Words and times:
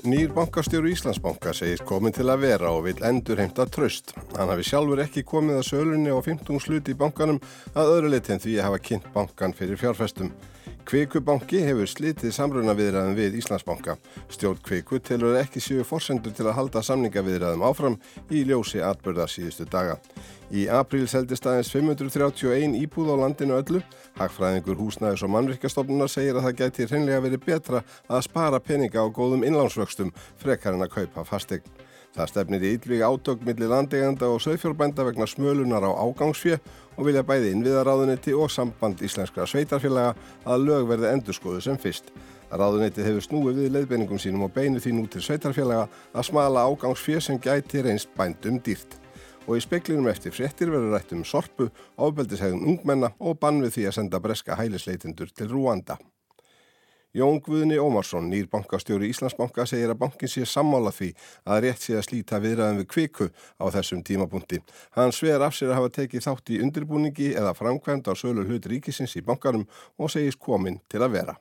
Nýr 0.00 0.30
bankastjóru 0.32 0.88
Íslandsbanka 0.88 1.52
segist 1.52 1.82
komin 1.84 2.14
til 2.16 2.24
að 2.32 2.46
vera 2.46 2.70
og 2.72 2.86
vil 2.86 3.02
endur 3.04 3.36
heimta 3.36 3.66
tröst. 3.68 4.14
Hann 4.32 4.48
hafi 4.48 4.64
sjálfur 4.64 5.02
ekki 5.04 5.26
komið 5.28 5.58
að 5.58 5.66
sölunni 5.68 6.08
á 6.08 6.16
15 6.16 6.62
sluti 6.64 6.94
í 6.94 6.96
bankanum 6.96 7.40
að 7.74 7.90
öðru 7.98 8.12
leiti 8.14 8.32
en 8.32 8.40
því 8.40 8.54
að 8.56 8.66
hafa 8.70 8.80
kynnt 8.86 9.10
bankan 9.12 9.52
fyrir 9.58 9.76
fjárfestum. 9.82 10.32
Kveikubanki 10.90 11.60
hefur 11.62 11.86
slitið 11.86 12.32
samruna 12.34 12.72
viðræðum 12.74 13.12
við 13.14 13.36
Íslandsbanka. 13.38 13.94
Stjórn 14.26 14.58
Kveiku 14.66 14.98
telur 14.98 15.36
ekki 15.38 15.60
séu 15.62 15.84
forsendur 15.86 16.32
til 16.34 16.48
að 16.48 16.56
halda 16.56 16.80
samningaviðræðum 16.82 17.62
áfram 17.62 17.94
í 18.26 18.40
ljósi 18.48 18.82
atbyrða 18.82 19.28
síðustu 19.30 19.68
daga. 19.70 20.00
Í 20.50 20.64
apríl 20.66 21.04
seldist 21.06 21.46
aðeins 21.46 21.70
531 21.70 22.74
íbúð 22.80 23.12
á 23.14 23.22
landinu 23.22 23.60
öllu. 23.60 23.84
Hagfræðingur 24.18 24.80
húsnæðis 24.80 25.22
og 25.22 25.30
mannvirkjastofnunar 25.36 26.10
segir 26.10 26.40
að 26.40 26.48
það 26.48 26.58
gæti 26.64 26.88
hreinlega 26.90 27.22
verið 27.28 27.44
betra 27.46 27.84
að 28.10 28.26
spara 28.26 28.58
peninga 28.58 29.06
á 29.06 29.14
góðum 29.14 29.46
innlánsvöxtum 29.46 30.10
frekar 30.42 30.74
en 30.74 30.88
að 30.88 30.96
kaupa 30.96 31.22
fastegn. 31.28 31.70
Það 32.10 32.30
stefnir 32.32 32.64
í 32.66 32.70
yllvík 32.74 33.02
átök 33.06 33.44
millir 33.46 33.70
landeganda 33.70 34.26
og 34.32 34.40
sögfjórbænda 34.42 35.04
vegna 35.06 35.28
smölunar 35.30 35.84
á 35.86 35.94
ágangsfjö 35.94 36.56
og 36.96 37.06
vilja 37.06 37.22
bæði 37.22 37.52
innviðaráðunetti 37.54 38.34
og 38.34 38.50
samband 38.50 39.02
íslenskra 39.06 39.46
sveitarfélaga 39.46 40.16
að 40.42 40.66
lög 40.66 40.88
verði 40.90 41.12
endurskoðu 41.14 41.62
sem 41.62 41.78
fyrst. 41.78 42.10
Ráðunetti 42.50 43.06
hefur 43.06 43.22
snúið 43.22 43.62
við 43.62 43.74
leiðbeiningum 43.76 44.18
sínum 44.18 44.48
og 44.48 44.54
beinu 44.56 44.82
því 44.82 44.96
nú 44.96 45.06
til 45.06 45.22
sveitarfélaga 45.22 45.86
að 46.10 46.28
smala 46.32 46.66
ágangsfjö 46.66 47.22
sem 47.22 47.38
gæti 47.38 47.86
reynst 47.86 48.10
bændum 48.18 48.58
dýrt. 48.58 48.98
Og 49.46 49.56
í 49.56 49.62
speklinum 49.62 50.10
eftir 50.10 50.34
fréttir 50.34 50.70
verður 50.74 50.96
rætt 50.96 51.14
um 51.14 51.22
sorpu, 51.24 51.70
ábeldishegðum 51.94 52.66
ungmenna 52.74 53.14
og 53.18 53.38
bann 53.38 53.62
við 53.62 53.76
því 53.78 53.86
að 53.86 54.00
senda 54.00 54.20
breska 54.20 54.58
hælisleitindur 54.58 55.30
til 55.30 55.54
Rúanda. 55.54 55.96
Jón 57.10 57.40
Guðni 57.42 57.74
Ómarsson, 57.82 58.28
nýr 58.30 58.46
bankastjóri 58.46 59.08
Íslandsbanka, 59.10 59.64
segir 59.66 59.90
að 59.90 59.98
bankin 60.04 60.30
sé 60.30 60.44
sammála 60.46 60.92
því 60.94 61.08
að 61.42 61.64
rétt 61.64 61.82
sé 61.82 61.96
að 61.98 62.04
slíta 62.06 62.38
viðræðum 62.38 62.78
við 62.78 62.86
kviku 62.92 63.26
á 63.58 63.66
þessum 63.74 64.04
tímapunkti. 64.06 64.60
Hann 64.94 65.10
sver 65.10 65.42
af 65.42 65.56
sér 65.58 65.72
að 65.72 65.80
hafa 65.80 65.92
tekið 65.96 66.26
þátt 66.28 66.52
í 66.54 66.60
undirbúningi 66.62 67.32
eða 67.34 67.56
framkvæmd 67.58 68.06
á 68.06 68.14
sölu 68.14 68.46
hlut 68.46 68.68
ríkisins 68.70 69.16
í 69.18 69.24
bankarum 69.26 69.66
og 69.98 70.12
segist 70.14 70.38
komin 70.38 70.78
til 70.86 71.02
að 71.02 71.16
vera. 71.18 71.34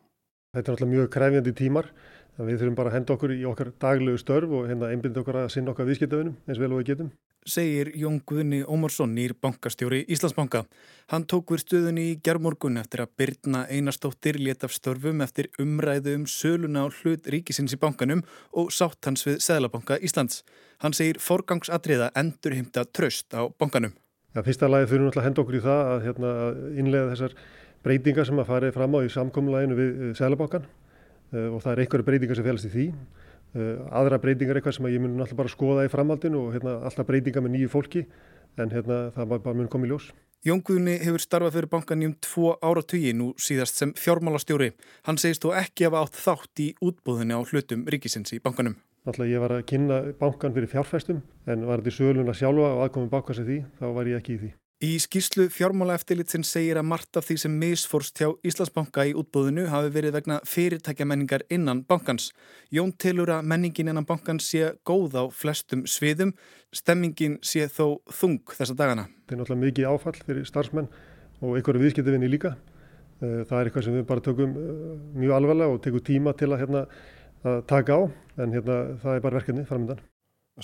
Þetta 0.58 0.66
er 0.66 0.74
alltaf 0.74 0.90
mjög 0.90 1.12
kræfjandi 1.14 1.54
tímar. 1.54 1.92
Við 2.40 2.62
þurfum 2.62 2.78
bara 2.78 2.94
að 2.94 3.00
henda 3.00 3.16
okkur 3.18 3.34
í 3.36 3.42
okkar 3.50 3.74
daglegu 3.84 4.20
störf 4.22 4.54
og 4.56 4.70
hérna 4.70 4.94
einbinda 4.94 5.20
okkur 5.24 5.42
að 5.42 5.50
sinna 5.56 5.74
okkar 5.74 5.90
viðskiptaunum 5.90 6.38
eins 6.48 6.62
vel 6.62 6.72
og 6.72 6.80
við 6.80 6.94
getum 6.94 7.10
segir 7.50 7.92
Jón 7.98 8.20
Guðni 8.28 8.62
Ómarsson 8.68 9.14
nýr 9.16 9.34
bankastjóri 9.42 10.04
Íslandsbanka. 10.12 10.64
Hann 11.12 11.26
tók 11.30 11.54
við 11.54 11.64
stuðunni 11.64 12.06
í 12.12 12.18
gerðmorgun 12.24 12.80
eftir 12.82 13.04
að 13.04 13.14
Byrna 13.20 13.64
Einarstóttir 13.72 14.40
let 14.40 14.64
af 14.68 14.74
störfum 14.76 15.24
eftir 15.26 15.50
umræðu 15.62 16.16
um 16.20 16.26
söluna 16.30 16.86
á 16.86 16.88
hlut 16.90 17.30
ríkisins 17.32 17.74
í 17.76 17.80
bankanum 17.82 18.24
og 18.54 18.74
sátt 18.76 19.06
hans 19.08 19.26
við 19.28 19.40
Sæðlabanka 19.46 20.00
Íslands. 20.06 20.44
Hann 20.84 20.96
segir 20.96 21.22
forgangsatriða 21.24 22.12
endur 22.20 22.56
heimta 22.58 22.86
tröst 22.86 23.34
á 23.34 23.50
bankanum. 23.50 23.96
Ja, 24.36 24.44
fyrsta 24.46 24.70
lagi 24.70 24.92
þurfum 24.92 25.10
við 25.10 25.22
að 25.22 25.30
henda 25.30 25.42
okkur 25.44 25.58
í 25.58 25.64
það 25.64 25.94
að 25.94 26.04
hérna, 26.06 26.34
innlega 26.78 27.14
þessar 27.16 27.40
breytingar 27.84 28.28
sem 28.28 28.42
að 28.44 28.52
farið 28.52 28.76
fram 28.76 28.96
á 28.96 29.00
í 29.02 29.14
samkomlæginu 29.16 29.80
við 29.80 30.14
Sæðlabankan 30.20 30.68
og 31.30 31.60
það 31.64 31.72
er 31.74 31.82
einhverju 31.84 32.08
breytingar 32.08 32.40
sem 32.40 32.48
félast 32.48 32.70
í 32.70 32.74
því. 32.74 32.86
Eh, 33.58 33.78
aðra 33.90 34.20
breytingar 34.22 34.54
er 34.54 34.62
eitthvað 34.62 34.76
sem 34.78 34.88
ég 34.92 35.02
mun 35.02 35.18
alltaf 35.18 35.38
bara 35.40 35.50
skoða 35.50 35.86
í 35.88 35.90
framhaldinu 35.90 36.44
og 36.44 36.52
hérna, 36.54 36.76
alltaf 36.86 37.08
breytingar 37.08 37.42
með 37.42 37.56
nýju 37.56 37.72
fólki 37.74 38.04
en 38.62 38.70
hérna, 38.70 39.00
það 39.16 39.32
bara 39.40 39.56
mun 39.58 39.72
komið 39.72 39.94
ljós. 39.94 40.12
Jón 40.46 40.62
Guðni 40.64 40.94
hefur 41.02 41.20
starfað 41.24 41.58
fyrir 41.58 41.72
bankan 41.72 42.04
í 42.04 42.08
um 42.08 42.14
tvo 42.24 42.54
áratögi 42.64 43.16
nú 43.18 43.34
síðast 43.42 43.82
sem 43.82 43.90
fjármálastjóri. 43.98 44.70
Hann 45.10 45.18
segist 45.20 45.44
þó 45.44 45.52
ekki 45.60 45.90
hafa 45.90 46.06
átt 46.06 46.22
þátt 46.22 46.62
í 46.64 46.70
útbúðinni 46.80 47.36
á 47.36 47.42
hlutum 47.42 47.84
ríkisins 47.90 48.32
í 48.38 48.40
bankanum. 48.40 48.78
Alltaf 49.10 49.28
ég 49.28 49.42
var 49.42 49.58
að 49.58 49.66
kynna 49.72 50.00
bankan 50.22 50.54
fyrir 50.56 50.70
fjárfæstum 50.72 51.24
en 51.50 51.68
var 51.68 51.82
þetta 51.82 51.92
í 51.92 51.98
söluna 51.98 52.38
sjálfa 52.38 52.72
og 52.76 52.86
aðkominn 52.86 53.12
bankans 53.12 53.42
í 53.42 53.48
því, 53.50 53.62
þá 53.82 53.86
var 53.98 54.14
ég 54.14 54.22
ekki 54.22 54.38
í 54.38 54.42
því. 54.46 54.52
Í 54.80 54.94
skýrslu 55.04 55.50
fjármála 55.52 55.98
eftirlitsin 56.00 56.46
segir 56.48 56.78
að 56.80 56.86
margt 56.88 57.18
af 57.20 57.26
því 57.28 57.36
sem 57.42 57.56
misforst 57.60 58.16
hjá 58.22 58.30
Íslandsbanka 58.48 59.04
í 59.10 59.12
útbúðinu 59.12 59.66
hafi 59.68 59.90
verið 59.92 60.14
vegna 60.16 60.38
fyrirtækjamenningar 60.48 61.42
innan 61.52 61.82
bankans. 61.84 62.30
Jón 62.72 62.94
tilur 62.96 63.28
að 63.36 63.50
menningin 63.52 63.92
innan 63.92 64.08
bankans 64.08 64.48
sé 64.48 64.70
góð 64.88 65.18
á 65.20 65.24
flestum 65.36 65.82
sviðum, 65.84 66.32
stemmingin 66.72 67.36
sé 67.44 67.68
þó 67.68 68.00
þung 68.08 68.40
þessa 68.56 68.78
dagana. 68.80 69.10
Það 69.28 69.36
er 69.36 69.42
náttúrulega 69.42 69.66
mikið 69.66 69.90
áfall 69.92 70.16
fyrir 70.22 70.48
starfsmenn 70.48 70.88
og 71.42 71.58
einhverju 71.60 71.84
viðskiptavinni 71.84 72.30
líka. 72.32 72.54
Eh, 73.20 73.42
það 73.50 73.58
er 73.58 73.72
eitthvað 73.72 73.88
sem 73.90 73.98
við 74.00 74.08
bara 74.14 74.24
tökum 74.30 74.56
eh, 74.64 74.94
mjög 75.26 75.36
alvarlega 75.42 75.76
og 75.76 75.84
tekum 75.84 76.06
tíma 76.08 76.36
til 76.40 76.54
að, 76.54 76.64
hérna, 76.64 76.86
að 77.44 77.60
taka 77.68 78.00
á 78.00 78.02
en 78.40 78.56
hérna, 78.56 78.80
það 79.04 79.18
er 79.18 79.28
bara 79.28 79.42
verkefni 79.42 79.68
framöndan 79.68 80.00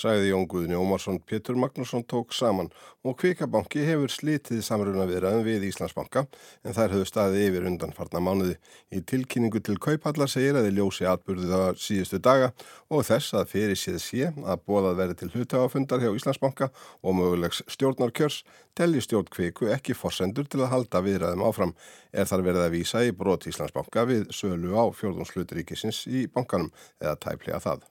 sagði 0.02 0.32
Jón 0.32 0.46
Guðni 0.50 0.76
Ómarsson 0.78 1.20
Pétur 1.24 1.58
Magnússon 1.60 2.04
tók 2.08 2.34
saman 2.36 2.70
og 3.06 3.18
Kvikabanki 3.22 3.84
hefur 3.86 4.12
slitið 4.12 4.62
samruna 4.66 5.06
viðraðum 5.10 5.46
við 5.46 5.68
Íslandsbanka 5.70 6.26
en 6.66 6.76
þær 6.76 6.96
höfðu 6.96 7.08
staðið 7.10 7.46
yfir 7.50 7.68
undan 7.70 7.94
farna 7.96 8.22
mánuði. 8.24 8.58
Í 8.92 9.02
tilkynningu 9.08 9.62
til 9.64 9.78
Kaupallar 9.82 10.32
segir 10.32 10.58
að 10.58 10.68
þið 10.70 10.80
ljósi 10.80 11.08
atbyrðið 11.12 11.56
á 11.56 11.62
síðustu 11.80 12.20
daga 12.24 12.52
og 12.90 13.06
þess 13.08 13.38
að 13.38 13.50
fyrir 13.54 13.80
síð 13.80 14.00
sé 14.04 14.30
að 14.34 14.64
bóðað 14.68 15.00
verið 15.02 15.22
til 15.22 15.32
hlutafundar 15.36 16.04
hjá 16.04 16.12
Íslandsbanka 16.12 16.72
og 17.02 17.18
mögulegs 17.20 17.64
stjórnarkjörs 17.72 18.42
telli 18.76 19.02
stjórn 19.04 19.32
Kviku 19.32 19.72
ekki 19.72 19.96
forsendur 19.96 20.50
til 20.50 20.66
að 20.66 20.74
halda 20.74 21.04
viðraðum 21.06 21.46
áfram 21.48 21.76
er 22.12 22.28
þar 22.30 22.48
verið 22.50 22.68
að 22.68 22.78
vísa 22.80 23.04
í 23.06 23.16
brot 23.16 23.48
Íslandsbanka 23.48 24.08
við 24.10 24.30
sölu 24.36 24.76
á 24.76 24.84
fjórðunslutríkisins 24.92 26.06
í 26.10 26.26
bankanum 26.28 26.74
eða 27.00 27.20
tæplega 27.22 27.64
það. 27.64 27.86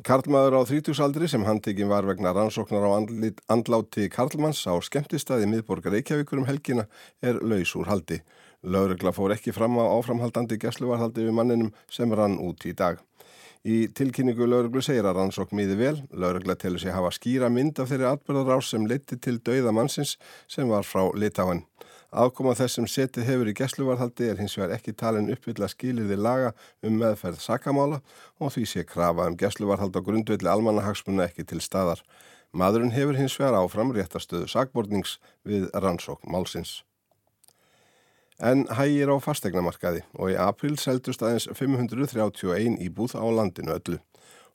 Karlmaður 0.00 0.54
á 0.56 0.60
þrítúsaldri 0.64 1.26
sem 1.28 1.42
handtekinn 1.44 1.90
var 1.90 2.06
vegna 2.08 2.30
rannsóknar 2.32 2.86
á 2.88 2.90
andláti 3.52 4.06
Karlmanns 4.08 4.62
á 4.64 4.72
skemmtistæði 4.80 5.48
miðborgar 5.50 5.92
Reykjavíkur 5.92 6.40
um 6.40 6.46
helgina 6.48 6.86
er 7.20 7.36
laus 7.44 7.74
úr 7.76 7.90
haldi. 7.90 8.20
Lauregla 8.64 9.12
fór 9.12 9.34
ekki 9.34 9.52
fram 9.52 9.76
á 9.76 9.84
áframhaldandi 9.92 10.56
gæsluvarhaldi 10.62 11.26
við 11.26 11.36
manninum 11.36 11.74
sem 11.92 12.12
rann 12.16 12.38
út 12.40 12.64
í 12.64 12.72
dag. 12.72 12.96
Í 13.60 13.90
tilkynningu 13.92 14.48
Laureglu 14.48 14.80
segir 14.80 15.04
að 15.04 15.18
rannsók 15.20 15.52
miði 15.52 15.76
vel. 15.76 15.96
Lauregla 16.16 16.56
telur 16.56 16.80
sig 16.80 16.96
hafa 16.96 17.12
skýra 17.12 17.52
mynd 17.52 17.76
af 17.82 17.92
þeirri 17.92 18.08
atbyrðarás 18.08 18.72
sem 18.72 18.88
leiti 18.88 19.20
til 19.20 19.36
dauða 19.44 19.74
mannsins 19.76 20.16
sem 20.48 20.70
var 20.70 20.88
frá 20.88 21.10
Litáin. 21.12 21.66
Afkoma 22.10 22.56
þess 22.58 22.74
sem 22.74 22.86
setið 22.90 23.28
hefur 23.28 23.48
í 23.52 23.54
gesluvarhaldi 23.54 24.26
er 24.32 24.40
hins 24.42 24.56
vegar 24.58 24.74
ekki 24.74 24.96
talin 24.98 25.30
uppvilla 25.30 25.68
skilirði 25.70 26.16
laga 26.18 26.50
um 26.82 26.96
meðferð 26.98 27.38
sakamála 27.38 28.00
og 28.42 28.50
því 28.56 28.64
sé 28.66 28.82
krafa 28.82 29.28
um 29.30 29.38
gesluvarhald 29.38 29.94
á 29.94 30.02
grundvelli 30.02 30.50
almannahagsmunna 30.50 31.28
ekki 31.28 31.46
til 31.46 31.62
staðar. 31.62 32.02
Madurinn 32.50 32.90
hefur 32.90 33.14
hins 33.14 33.38
vegar 33.38 33.60
áfram 33.60 33.94
réttastöðu 33.94 34.50
sakbornings 34.50 35.20
við 35.46 35.68
rannsók 35.70 36.26
málsins. 36.26 36.80
En 38.42 38.66
hægir 38.74 39.12
á 39.14 39.16
fastegnamarkaði 39.22 40.02
og 40.18 40.32
í 40.32 40.38
april 40.40 40.74
seldust 40.80 41.22
aðeins 41.22 41.46
531 41.54 42.80
íbúð 42.82 43.14
á 43.14 43.22
landinu 43.22 43.76
öllu. 43.76 44.00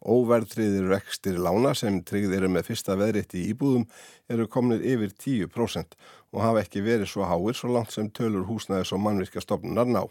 Óverðtriðir 0.06 0.86
rekstir 0.92 1.40
lána 1.42 1.72
sem 1.74 1.98
tryggð 2.06 2.36
eru 2.38 2.50
með 2.54 2.68
fyrsta 2.68 2.98
veðrétti 3.00 3.42
í 3.42 3.48
íbúðum 3.56 3.88
eru 4.30 4.46
komnir 4.52 4.84
yfir 4.86 5.16
10% 5.18 5.98
og 6.36 6.44
hafa 6.44 6.62
ekki 6.62 6.84
verið 6.86 7.10
svo 7.10 7.26
háir 7.26 7.58
svo 7.58 7.72
langt 7.74 7.96
sem 7.96 8.12
tölur 8.14 8.46
húsnæðis 8.46 8.94
og 8.94 9.02
mannvirkjastofnunar 9.02 9.90
ná. 9.90 10.04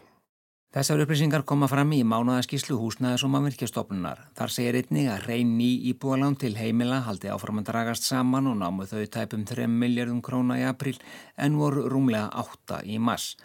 Þessar 0.75 1.05
upplýsingar 1.05 1.45
koma 1.47 1.69
fram 1.71 1.93
í 1.95 2.01
mánuðaskíslu 2.03 2.75
húsnæðis 2.75 3.21
og 3.23 3.29
mannvirkjastofnunar. 3.31 4.25
Þar 4.35 4.51
segir 4.51 4.77
einnig 4.81 5.05
að 5.07 5.29
reyn 5.29 5.53
ný 5.55 5.69
íbúalán 5.93 6.35
til 6.35 6.51
heimila 6.59 6.97
haldi 7.05 7.31
áfram 7.31 7.61
að 7.61 7.69
dragast 7.69 8.03
saman 8.09 8.49
og 8.51 8.57
námu 8.59 8.83
þau 8.89 9.05
tæpum 9.13 9.45
3 9.47 9.69
miljardum 9.71 10.19
króna 10.19 10.57
í 10.59 10.65
april 10.67 10.97
en 11.39 11.55
voru 11.55 11.85
rúmlega 11.87 12.27
8 12.43 12.81
í 12.91 12.99
mass. 12.99 13.37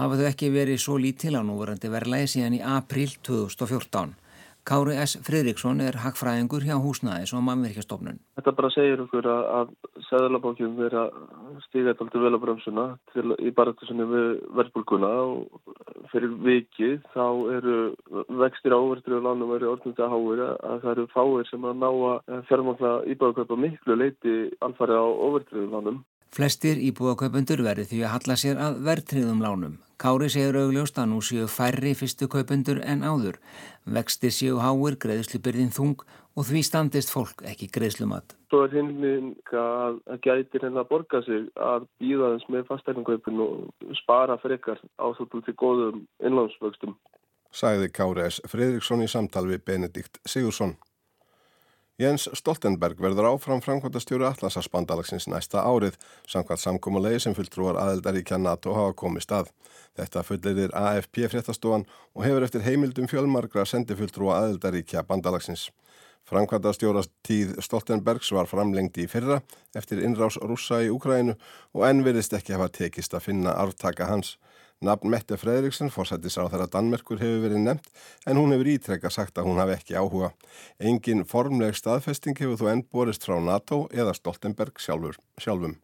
Hafa 0.00 0.16
þau 0.16 0.30
ekki 0.30 0.48
verið 0.54 0.80
svo 0.80 0.96
lítil 0.96 1.36
á 1.36 1.44
núverandi 1.44 1.92
verðlægi 1.92 2.32
síðan 2.38 2.56
í 2.56 2.64
april 2.64 3.12
2014. 3.20 4.16
Kári 4.68 4.98
S. 5.00 5.16
Fridriksson 5.24 5.80
er 5.80 5.96
hagfræðingur 6.02 6.66
hjá 6.66 6.74
húsnæðis 6.76 7.32
og 7.32 7.44
mannverkjastofnun. 7.46 8.18
Þetta 8.36 8.52
bara 8.58 8.70
segir 8.74 9.00
okkur 9.00 9.28
að, 9.32 9.46
að 9.58 10.02
Sæðalabókjum 10.08 10.74
verið 10.76 10.98
að 11.00 11.14
þetta 11.72 12.04
aldrei 12.04 12.22
vel 12.24 12.36
á 12.36 12.40
bremsuna 12.42 12.84
til, 13.14 13.24
í 13.40 13.52
baratusunni 13.56 14.04
við 14.10 14.28
verðbólguna 14.58 15.12
og 15.22 15.72
fyrir 16.12 16.34
vikið 16.44 16.98
þá 17.14 17.24
eru 17.56 17.78
vextir 18.42 18.76
áverðri 18.76 19.16
og 19.18 19.24
lánum 19.24 19.54
verið 19.54 19.72
orðnandi 19.72 20.04
að 20.04 20.14
háir 20.14 20.44
að 20.48 20.84
það 20.84 20.92
eru 20.92 21.08
fáir 21.14 21.48
sem 21.48 21.66
að 21.68 21.80
ná 21.80 21.88
að 21.88 22.46
fjármákla 22.50 22.92
íbáðakaupa 23.14 23.60
miklu 23.64 23.98
leiti 23.98 24.36
alfarið 24.64 25.00
á 25.00 25.06
óverðri 25.08 25.66
lánum. 25.72 26.04
Flestir 26.34 26.80
íbúðakaupundur 26.90 27.62
verði 27.64 27.86
því 27.90 28.00
að 28.04 28.14
halla 28.14 28.36
sér 28.38 28.58
að 28.62 28.80
verðtriðum 28.86 29.44
lánum. 29.44 29.78
Kári 29.98 30.28
segir 30.30 30.54
augljóst 30.60 30.98
að 31.00 31.08
nú 31.10 31.18
séu 31.24 31.48
færri 31.50 31.90
fyrstu 31.98 32.28
kaupundur 32.30 32.78
en 32.86 33.00
áður. 33.02 33.40
Vexti 33.82 34.30
séu 34.30 34.60
háir, 34.62 34.94
greiðslubyrðin 35.02 35.72
þung 35.74 36.04
og 36.38 36.46
því 36.46 36.62
standist 36.62 37.10
fólk 37.10 37.42
ekki 37.50 37.66
greiðslumat. 37.74 38.36
Svo 38.52 38.62
er 38.68 38.76
hinning 38.76 39.32
að, 39.50 39.98
að 40.06 40.20
gætir 40.22 40.68
henni 40.68 40.78
að 40.78 40.90
borga 40.92 41.22
sig 41.26 41.48
að 41.58 41.88
býða 41.98 42.30
þess 42.36 42.52
með 42.54 42.68
fastegningaupin 42.70 43.42
og 43.42 43.96
spara 43.98 44.38
frekar 44.38 44.78
ásóttu 45.02 45.42
til 45.42 45.56
góðum 45.58 46.04
innlánsvöxtum. 46.22 46.94
sagði 47.50 47.88
Kári 47.90 48.28
S. 48.28 48.42
Fredriksson 48.46 49.02
í 49.02 49.08
samtal 49.10 49.48
við 49.48 49.64
Benedikt 49.66 50.20
Sigursson. 50.28 50.76
Jens 51.98 52.28
Stoltenberg 52.38 53.00
verður 53.02 53.26
áfram 53.32 53.58
framkvæmtastjóru 53.58 54.22
Atlasarspandalagsins 54.28 55.24
næsta 55.26 55.64
árið, 55.66 55.96
samkvæmt 56.30 56.62
samkómulegi 56.62 57.24
sem 57.24 57.34
fulltrúar 57.34 57.74
aðeldaríkja 57.82 58.38
NATO 58.38 58.70
hafa 58.76 58.92
komið 59.00 59.24
stað. 59.24 59.50
Þetta 59.98 60.22
fullirir 60.28 60.76
AFP 60.78 61.24
fréttastofan 61.32 61.88
og 62.14 62.22
hefur 62.22 62.46
eftir 62.46 62.62
heimildum 62.62 63.10
fjölmargra 63.10 63.66
sendifulltrúa 63.66 64.36
aðeldaríkja 64.44 65.02
bandalagsins. 65.10 65.72
Framkvæmtastjórast 66.30 67.10
tíð 67.26 67.56
Stoltenbergs 67.66 68.30
var 68.36 68.46
framlengt 68.46 69.02
í 69.02 69.08
fyrra 69.10 69.40
eftir 69.74 70.04
innrás 70.06 70.38
rúsa 70.38 70.78
í 70.86 70.92
Úkrænu 70.94 71.34
og 71.74 71.86
enn 71.88 72.06
verðist 72.06 72.38
ekki 72.38 72.54
hafa 72.54 72.70
tekist 72.78 73.18
að 73.18 73.26
finna 73.26 73.58
arftaka 73.58 74.06
hans. 74.06 74.36
Nafn 74.80 75.10
Mette 75.10 75.34
Fredriksson, 75.34 75.90
fórsættis 75.90 76.36
á 76.38 76.46
þeirra 76.46 76.68
Danmerkur, 76.70 77.18
hefur 77.18 77.40
verið 77.42 77.64
nefnt 77.64 77.88
en 78.30 78.38
hún 78.38 78.52
hefur 78.54 78.68
ítrekka 78.70 79.10
sagt 79.10 79.40
að 79.40 79.48
hún 79.50 79.58
hafi 79.58 79.74
ekki 79.74 79.96
áhuga. 79.98 80.30
Engin 80.78 81.24
formleg 81.26 81.74
staðfesting 81.74 82.38
hefur 82.38 82.60
þú 82.60 82.70
enn 82.70 82.84
borist 82.86 83.26
frá 83.26 83.40
NATO 83.42 83.86
eða 83.90 84.14
Stoltenberg 84.14 84.78
sjálfur, 84.78 85.18
sjálfum. 85.42 85.74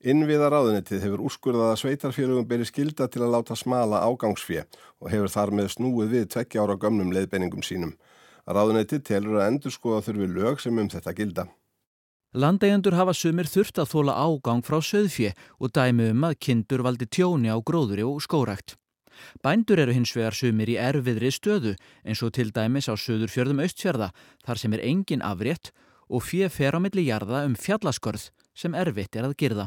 Innviða 0.00 0.50
ráðunitið 0.52 1.06
hefur 1.06 1.24
úrskurðað 1.28 1.72
að 1.72 1.80
sveitarfélögum 1.82 2.46
beri 2.48 2.68
skilda 2.68 3.08
til 3.08 3.24
að 3.24 3.34
láta 3.34 3.56
smala 3.56 4.00
ágangsfjö 4.04 4.66
og 5.00 5.10
hefur 5.12 5.32
þar 5.32 5.52
með 5.56 5.72
snúið 5.74 6.14
við 6.14 6.28
tveggja 6.32 6.64
ára 6.64 6.76
gömnum 6.80 7.12
leiðbeiningum 7.16 7.64
sínum. 7.64 7.96
Ráðunitið 8.44 9.04
telur 9.08 9.40
að 9.40 9.48
endur 9.50 9.72
skoða 9.72 10.04
þurfi 10.04 10.28
lög 10.36 10.60
sem 10.60 10.80
um 10.80 10.88
þetta 10.88 11.16
gilda. 11.16 11.48
Landeigendur 12.30 12.94
hafa 12.94 13.10
sumir 13.10 13.48
þurft 13.50 13.80
að 13.82 13.88
þóla 13.90 14.12
ágang 14.14 14.60
frá 14.62 14.76
söðfje 14.78 15.32
og 15.58 15.72
dæmi 15.74 16.12
um 16.12 16.26
að 16.28 16.36
kindur 16.46 16.84
valdi 16.86 17.08
tjóni 17.10 17.50
á 17.50 17.58
gróðuri 17.58 18.04
og 18.06 18.20
skórækt. 18.22 18.76
Bændur 19.42 19.82
eru 19.82 19.96
hins 19.96 20.12
vegar 20.14 20.36
sumir 20.38 20.70
í 20.70 20.76
erfiðri 20.78 21.32
stöðu 21.34 21.72
eins 22.06 22.22
og 22.22 22.30
til 22.38 22.52
dæmis 22.54 22.86
á 22.86 22.94
söður 22.94 23.32
fjörðum 23.34 23.62
austfjörða 23.64 24.12
þar 24.46 24.60
sem 24.62 24.76
er 24.78 24.84
engin 24.86 25.26
afrétt 25.26 25.72
og 26.06 26.22
fjö 26.22 26.46
fer 26.46 26.78
á 26.78 26.80
milli 26.80 27.08
jarða 27.08 27.42
um 27.48 27.58
fjallaskorð 27.58 28.30
sem 28.54 28.78
erfitt 28.78 29.18
er 29.18 29.26
að 29.26 29.34
girða. 29.34 29.66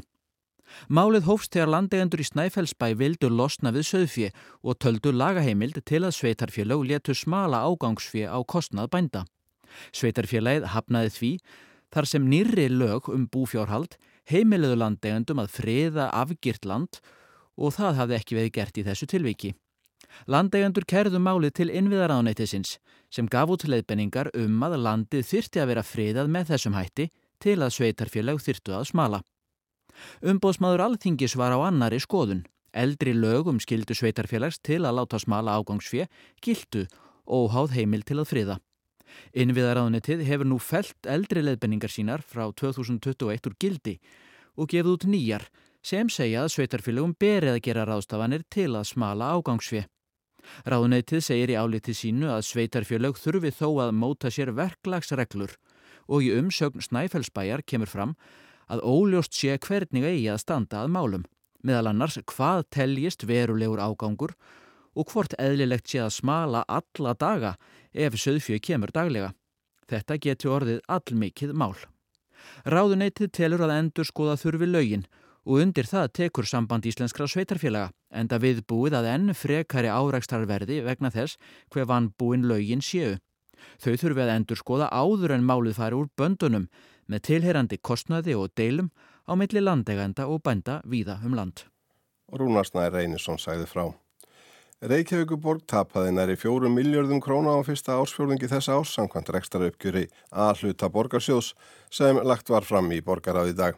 Málið 0.88 1.28
hófst 1.28 1.52
þegar 1.52 1.74
landeigendur 1.76 2.24
í 2.24 2.30
Snæfellsbæ 2.32 2.88
vildu 2.96 3.28
losna 3.28 3.76
við 3.76 3.90
söðfje 3.92 4.32
og 4.64 4.80
töldu 4.80 5.12
lagaheimild 5.12 5.84
til 5.84 6.06
að 6.08 6.16
sveitarfélög 6.16 6.88
letu 6.88 7.12
smala 7.12 7.60
ágangsfje 7.68 8.32
á 8.32 8.40
kostnað 8.48 8.88
bænda. 8.96 9.28
Sveitarfélagið 9.92 10.72
hafnaði 10.72 11.14
því 11.20 11.34
þar 11.94 12.10
sem 12.10 12.26
nýri 12.30 12.70
lög 12.72 13.10
um 13.14 13.28
búfjárhald 13.30 13.98
heimiluðu 14.30 14.80
landegendum 14.80 15.42
að 15.44 15.52
friða 15.58 16.10
afgirt 16.16 16.66
land 16.66 17.02
og 17.60 17.76
það 17.76 18.00
hafði 18.00 18.18
ekki 18.18 18.40
veið 18.40 18.54
gert 18.58 18.80
í 18.80 18.86
þessu 18.88 19.10
tilviki. 19.10 19.52
Landegendur 20.30 20.86
kerðu 20.90 21.20
málið 21.22 21.54
til 21.60 21.70
innviðaráðnættisins 21.74 22.78
sem 23.14 23.28
gaf 23.30 23.52
út 23.54 23.66
leiðbenningar 23.68 24.32
um 24.38 24.66
að 24.66 24.80
landið 24.86 25.28
þyrti 25.30 25.62
að 25.62 25.70
vera 25.72 25.86
friðað 25.86 26.34
með 26.34 26.50
þessum 26.54 26.78
hætti 26.78 27.10
til 27.44 27.60
að 27.62 27.76
sveitarfélag 27.78 28.42
þyrtu 28.42 28.76
að 28.78 28.90
smala. 28.90 29.22
Umbóðsmaður 30.26 30.86
alþingis 30.88 31.38
var 31.38 31.54
á 31.54 31.60
annari 31.68 32.00
skoðun. 32.02 32.46
Eldri 32.74 33.14
lög 33.14 33.52
um 33.52 33.60
skildu 33.62 33.94
sveitarfélags 33.94 34.58
til 34.66 34.82
að 34.82 34.98
láta 34.98 35.20
smala 35.22 35.60
ágangsfje 35.60 36.08
gildu 36.42 36.88
og 37.26 37.52
háð 37.54 37.76
heimil 37.78 38.02
til 38.02 38.18
að 38.22 38.30
friða. 38.32 38.56
Innviðaráðunitið 39.34 40.24
hefur 40.28 40.50
nú 40.50 40.60
felt 40.62 41.10
eldri 41.10 41.44
leðbenningar 41.44 41.92
sínar 41.92 42.24
frá 42.26 42.46
2021 42.52 43.50
úr 43.50 43.58
gildi 43.60 43.98
og 44.56 44.70
gefið 44.70 44.94
út 44.94 45.08
nýjar 45.10 45.48
sem 45.84 46.10
segja 46.10 46.46
að 46.46 46.54
sveitarfélögum 46.56 47.16
berið 47.20 47.58
að 47.58 47.64
gera 47.66 47.88
ráðstafanir 47.90 48.46
til 48.50 48.72
að 48.72 48.88
smala 48.94 49.34
ágangsfið. 49.36 49.90
Ráðunitið 50.68 51.24
segir 51.24 51.54
í 51.54 51.60
álitið 51.60 51.98
sínu 51.98 52.32
að 52.32 52.46
sveitarfélög 52.48 53.20
þurfi 53.20 53.52
þó 53.56 53.68
að 53.86 53.94
móta 54.00 54.32
sér 54.32 54.54
verklagsreglur 54.56 55.56
og 56.08 56.26
í 56.26 56.34
umsögn 56.36 56.84
Snæfellsbæjar 56.84 57.64
kemur 57.68 57.92
fram 57.92 58.16
að 58.72 58.84
óljóst 58.84 59.36
sé 59.36 59.56
hvernig 59.60 60.06
eigi 60.08 60.28
að 60.32 60.42
standa 60.44 60.84
að 60.84 60.92
málum, 60.96 61.24
meðal 61.64 61.92
annars 61.92 62.20
hvað 62.28 62.66
teljist 62.76 63.26
verulegur 63.28 63.82
ágangur 63.84 64.36
og 64.94 65.10
hvort 65.12 65.34
eðlilegt 65.42 65.90
sé 65.90 66.02
að 66.04 66.14
smala 66.18 66.64
alla 66.68 67.14
daga 67.14 67.56
ef 67.94 68.18
söðfjög 68.20 68.62
kemur 68.70 68.94
daglega. 68.94 69.34
Þetta 69.90 70.20
getur 70.22 70.56
orðið 70.58 70.80
allmikið 70.88 71.54
mál. 71.58 71.76
Ráðuneytið 72.68 73.32
telur 73.34 73.64
að 73.66 73.76
endur 73.78 74.08
skoða 74.08 74.38
þurfi 74.40 74.70
lögin 74.70 75.06
og 75.44 75.60
undir 75.64 75.88
það 75.88 76.12
tekur 76.20 76.48
samband 76.48 76.86
íslenskra 76.88 77.28
sveitarfélaga 77.28 77.92
enda 78.16 78.40
viðbúið 78.40 78.98
að 79.00 79.10
enn 79.12 79.36
frekari 79.36 79.92
árækstarverði 79.92 80.82
vegna 80.86 81.12
þess 81.12 81.38
hver 81.74 81.88
vann 81.90 82.12
búin 82.18 82.48
lögin 82.48 82.84
séu. 82.84 83.18
Þau 83.80 83.96
þurfi 84.00 84.24
að 84.24 84.34
endur 84.36 84.60
skoða 84.60 84.90
áður 84.92 85.36
en 85.38 85.48
málið 85.48 85.80
fari 85.80 86.00
úr 86.00 86.10
böndunum 86.20 86.70
með 87.08 87.26
tilherandi 87.30 87.80
kostnaði 87.80 88.36
og 88.40 88.54
deilum 88.56 88.92
á 89.28 89.36
milli 89.40 89.64
landeganda 89.64 90.28
og 90.28 90.44
bænda 90.44 90.82
víða 90.88 91.20
um 91.24 91.36
land. 91.36 91.66
Rúnarsnæði 92.34 92.96
Reynisson 92.96 93.40
sæði 93.40 93.68
frá. 93.70 93.92
Reykjavíkuborg 94.84 95.62
tapaði 95.64 96.12
næri 96.12 96.34
fjórum 96.36 96.74
miljardum 96.76 97.22
króna 97.24 97.54
á 97.56 97.64
fyrsta 97.64 97.94
ársfjórðingi 98.02 98.50
þessa 98.52 98.74
ás 98.76 98.90
samkvæmt 98.98 99.30
rekstra 99.32 99.70
uppgjöri 99.70 100.10
að 100.28 100.60
hluta 100.60 100.90
borgarsjóðs 100.92 101.54
sem 101.88 102.20
lagt 102.28 102.52
var 102.52 102.68
fram 102.68 102.92
í 102.92 102.98
borgaráði 103.00 103.56
dag. 103.56 103.78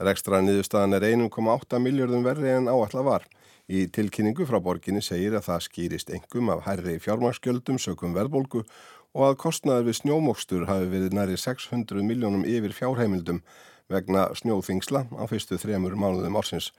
Rekstra 0.00 0.40
niðurstaðan 0.40 0.96
er 0.96 1.04
1,8 1.10 1.82
miljardum 1.84 2.24
verri 2.24 2.54
en 2.54 2.72
áallar 2.72 3.04
var. 3.04 3.28
Í 3.68 3.84
tilkynningu 3.92 4.48
frá 4.48 4.56
borginni 4.64 5.04
segir 5.04 5.36
að 5.36 5.44
það 5.50 5.62
skýrist 5.68 6.16
engum 6.16 6.48
af 6.54 6.64
hærri 6.64 6.96
fjármarsgjöldum 7.04 7.76
sökum 7.76 8.16
verðbólgu 8.16 8.64
og 9.12 9.28
að 9.28 9.40
kostnaður 9.44 9.90
við 9.90 10.00
snjómokstur 10.00 10.68
hafi 10.70 10.88
verið 10.88 11.20
næri 11.20 11.36
600 11.36 12.00
miljónum 12.00 12.48
yfir 12.48 12.72
fjárheimildum 12.72 13.44
vegna 13.92 14.30
snjóþingsla 14.32 15.04
á 15.20 15.24
fyrstu 15.28 15.60
þremur 15.60 16.00
mánuðum 16.00 16.40
ársins. 16.40 16.72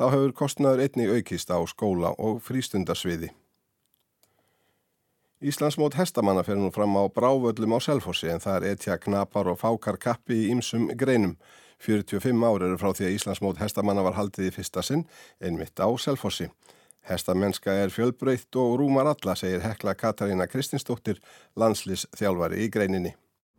Þá 0.00 0.06
hefur 0.14 0.30
kostnaður 0.32 0.80
einnig 0.80 1.10
aukist 1.12 1.50
á 1.52 1.60
skóla 1.68 2.14
og 2.16 2.38
frístundarsviði. 2.40 3.28
Íslandsmót 5.44 5.98
hestamanna 5.98 6.40
fer 6.40 6.56
nú 6.56 6.70
fram 6.72 6.96
á 6.96 7.04
brávöllum 7.12 7.76
á 7.76 7.78
Selfossi 7.84 8.30
en 8.32 8.40
það 8.40 8.56
er 8.56 8.66
etja 8.70 8.96
knapar 8.96 9.52
og 9.52 9.60
fákar 9.60 10.00
kappi 10.00 10.38
í 10.46 10.48
ymsum 10.54 10.88
greinum. 10.96 11.36
45 11.84 12.48
ár 12.48 12.64
eru 12.64 12.80
frá 12.80 12.94
því 12.96 13.10
að 13.10 13.18
Íslandsmót 13.18 13.60
hestamanna 13.60 14.08
var 14.08 14.16
haldið 14.16 14.48
í 14.48 14.56
fyrsta 14.56 14.80
sinn, 14.80 15.04
einmitt 15.36 15.76
á 15.76 15.88
Selfossi. 16.00 16.48
Hestamennska 17.04 17.76
er 17.84 17.92
fjölbreytt 17.92 18.56
og 18.56 18.78
rúmar 18.80 19.12
alla, 19.12 19.36
segir 19.36 19.60
Hekla 19.60 19.92
Katarína 20.00 20.48
Kristinsdóttir, 20.48 21.20
landslis 21.60 22.08
þjálfari 22.16 22.64
í 22.64 22.72
greininni. 22.72 23.18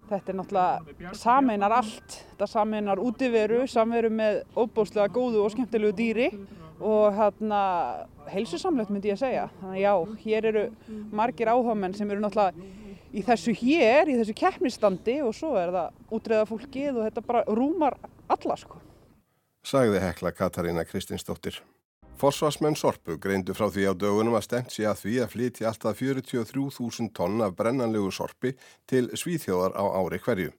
Þetta 0.09 0.31
er 0.33 0.37
náttúrulega 0.39 1.13
sameinar 1.15 1.75
allt. 1.77 2.17
Þetta 2.31 2.47
sameinar 2.49 3.01
útiveru, 3.01 3.61
samveru 3.69 4.11
með 4.13 4.41
óbúslega 4.57 5.07
góðu 5.13 5.45
og 5.45 5.53
skemmtilegu 5.53 5.95
dýri 5.95 6.27
og 6.81 7.13
hérna 7.15 7.61
heilsusamlegt 8.31 8.91
myndi 8.91 9.11
ég 9.11 9.19
að 9.19 9.25
segja. 9.25 9.47
Þannig 9.61 9.77
að 9.77 9.83
já, 9.85 10.21
hér 10.25 10.47
eru 10.51 10.63
margir 11.13 11.51
áhagmenn 11.53 11.95
sem 11.97 12.09
eru 12.11 12.23
náttúrulega 12.23 12.79
í 13.11 13.23
þessu 13.27 13.53
hér, 13.61 14.09
í 14.09 14.17
þessu 14.19 14.35
keppnistandi 14.37 15.19
og 15.25 15.35
svo 15.35 15.53
er 15.59 15.73
það 15.75 16.15
útreða 16.17 16.47
fólkið 16.49 16.95
og 16.95 17.05
þetta 17.07 17.25
bara 17.27 17.43
rúmar 17.47 17.97
alla 18.31 18.57
sko. 18.59 18.79
Sagði 19.67 20.01
hekla 20.01 20.31
Katarína 20.33 20.85
Kristinsdóttir. 20.89 21.59
Forsvarsmenn 22.21 22.75
Sorpu 22.77 23.15
greindu 23.17 23.55
frá 23.57 23.65
því 23.73 23.87
á 23.89 23.93
dögunum 23.97 24.35
að 24.37 24.43
stemt 24.45 24.73
sé 24.75 24.83
að 24.85 24.99
því 24.99 25.13
að 25.23 25.31
flyti 25.31 25.65
alltaf 25.65 25.97
43.000 25.97 27.07
tonn 27.17 27.41
af 27.41 27.55
brennanlegu 27.57 28.11
sorpi 28.13 28.51
til 28.85 29.07
svíþjóðar 29.17 29.73
á 29.73 29.83
ári 29.97 30.19
hverju. 30.21 30.51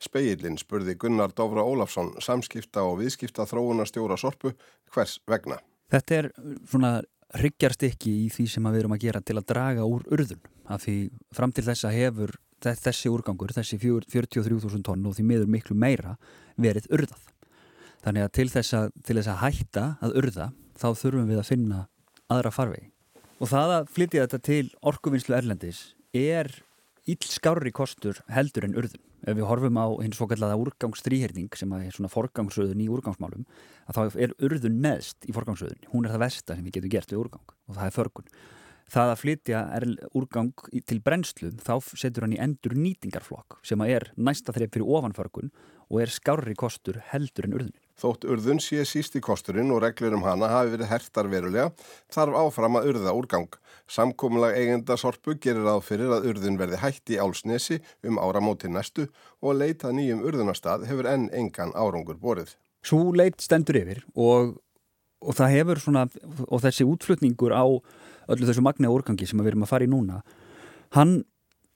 Speillin 0.00 0.56
spurði 0.56 0.94
Gunnar 0.96 1.34
Dófra 1.36 1.60
Ólafsson, 1.60 2.14
samskipta 2.24 2.86
og 2.88 3.02
viðskipta 3.02 3.44
þróunarstjóra 3.50 4.16
Sorpu, 4.16 4.54
hvers 4.94 5.18
vegna? 5.28 5.58
Þetta 5.92 6.16
er 6.16 6.28
svona 6.70 6.92
ryggjarst 7.36 7.84
ekki 7.90 8.14
í 8.22 8.30
því 8.32 8.46
sem 8.54 8.70
við 8.70 8.80
erum 8.80 8.96
að 8.96 9.04
gera 9.04 9.20
til 9.20 9.36
að 9.36 9.48
draga 9.52 9.84
úr 9.84 10.08
urðun. 10.08 10.40
Af 10.72 10.86
því 10.86 10.96
fram 11.36 11.52
til 11.52 11.66
þessa 11.68 11.92
hefur 11.92 12.32
þessi 12.64 13.12
úrgangur, 13.12 13.52
þessi 13.52 13.76
43.000 13.76 14.88
tonn 14.88 15.04
og 15.04 15.18
því 15.18 15.28
miður 15.28 15.52
miklu 15.52 15.76
meira 15.76 16.16
verið 16.56 16.88
urðað. 16.88 17.28
Þannig 18.00 18.24
að 18.24 18.34
til 18.40 18.48
þess 18.56 18.78
að, 18.80 18.90
til 19.04 19.20
þess 19.20 19.32
að 19.34 19.40
hætta 19.44 19.86
að 20.00 20.18
urða 20.22 20.50
þá 20.80 20.88
þurfum 20.96 21.28
við 21.28 21.42
að 21.42 21.50
finna 21.50 21.84
aðra 22.30 22.52
farvegi. 22.54 22.90
Og 23.40 23.48
það 23.50 23.76
að 23.76 23.94
flytja 23.94 24.26
þetta 24.26 24.40
til 24.44 24.66
orkuvinnslu 24.90 25.36
erlendis 25.36 25.80
er 26.16 26.50
íllskárri 27.08 27.72
kostur 27.74 28.20
heldur 28.30 28.66
en 28.66 28.76
urðun. 28.78 29.02
Ef 29.20 29.36
við 29.36 29.48
horfum 29.48 29.76
á 29.76 29.86
hins 30.00 30.16
svo 30.16 30.26
kallaða 30.30 30.56
úrgangsstríherning 30.60 31.50
sem 31.56 31.72
er 31.76 31.92
svona 31.92 32.12
forgangsröðun 32.12 32.80
í 32.80 32.88
úrgangsmálum 32.92 33.44
að 33.88 33.98
þá 33.98 34.20
er 34.24 34.32
urðun 34.46 34.78
neðst 34.84 35.28
í 35.28 35.34
forgangsröðun. 35.36 35.82
Hún 35.92 36.06
er 36.06 36.14
það 36.14 36.24
versta 36.24 36.56
sem 36.56 36.64
við 36.64 36.78
getum 36.78 36.94
gert 36.94 37.12
við 37.12 37.20
úrgang 37.24 37.52
og 37.52 37.76
það 37.76 37.84
er 37.86 37.96
förgun. 37.96 38.30
Það 38.90 39.12
að 39.12 39.20
flytja 39.20 39.60
úrgang 40.18 40.64
til 40.88 40.98
brennslu 41.04 41.52
þá 41.62 41.74
setur 41.92 42.26
hann 42.26 42.34
í 42.34 42.40
endur 42.42 42.74
nýtingarflokk 42.78 43.60
sem 43.66 43.84
er 43.86 44.08
næsta 44.16 44.56
þrepp 44.56 44.74
fyrir 44.74 44.96
ofanförgun 44.96 45.52
og 45.90 46.00
er 46.02 46.12
skárri 46.12 46.56
kostur 46.58 46.98
heldur 47.12 47.46
en 47.46 47.56
urðunir. 47.58 47.84
Þótt 48.00 48.24
urðun 48.32 48.60
sé 48.64 48.84
síst 48.88 49.16
í 49.18 49.20
kosturinn 49.20 49.72
og 49.74 49.82
reglur 49.84 50.14
um 50.16 50.24
hana 50.24 50.48
hafi 50.48 50.72
verið 50.72 50.88
hertar 50.88 51.28
verulega, 51.28 51.68
þarf 52.08 52.38
áfram 52.40 52.78
að 52.80 52.88
urða 52.94 53.12
úrgang. 53.16 53.50
Samkominlag 53.90 54.56
eigenda 54.56 54.96
sorpu 55.00 55.34
gerir 55.36 55.68
að 55.68 55.82
fyrir 55.84 56.14
að 56.16 56.30
urðun 56.30 56.56
verði 56.60 56.80
hætt 56.80 57.12
í 57.12 57.18
álsnesi 57.20 57.80
um 58.06 58.20
áramóti 58.22 58.70
næstu 58.72 59.08
og 59.42 59.58
leita 59.60 59.92
nýjum 59.92 60.24
urðunarstað 60.24 60.86
hefur 60.88 61.10
enn 61.10 61.28
engan 61.36 61.74
árangur 61.76 62.16
borið. 62.22 62.54
Svo 62.86 63.10
leit 63.12 63.42
stendur 63.44 63.76
yfir 63.82 64.04
og, 64.14 64.54
og 65.20 65.36
það 65.36 65.56
hefur 65.58 65.82
svona, 65.84 66.06
og 66.48 66.64
þessi 66.64 66.88
útflutningur 66.88 67.52
á 67.52 67.68
öllu 68.30 68.48
þessu 68.48 68.64
magna 68.64 68.92
úrgangi 68.94 69.28
sem 69.28 69.42
við 69.42 69.52
erum 69.52 69.66
að 69.66 69.72
fara 69.74 69.84
í 69.84 69.90
núna, 69.90 70.22
hann 70.96 71.20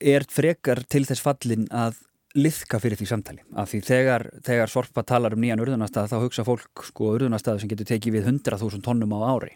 er 0.01 0.25
frekar 0.31 0.81
til 0.89 1.05
þess 1.05 1.23
fallin 1.23 1.69
að 1.69 1.99
liðka 2.35 2.79
fyrir 2.83 2.99
því 2.99 3.07
samtali. 3.09 3.43
Af 3.55 3.71
því 3.71 3.81
þegar, 3.87 4.25
þegar 4.45 4.71
Sorpa 4.71 5.03
talar 5.07 5.35
um 5.35 5.41
nýjan 5.43 5.61
urðunastað 5.63 6.11
þá 6.11 6.17
hugsa 6.23 6.45
fólk 6.47 6.83
sko 6.89 7.13
urðunastað 7.15 7.61
sem 7.61 7.71
getur 7.71 7.87
tekið 7.89 8.17
við 8.17 8.27
100.000 8.33 8.83
tónnum 8.85 9.15
á 9.15 9.19
ári. 9.31 9.53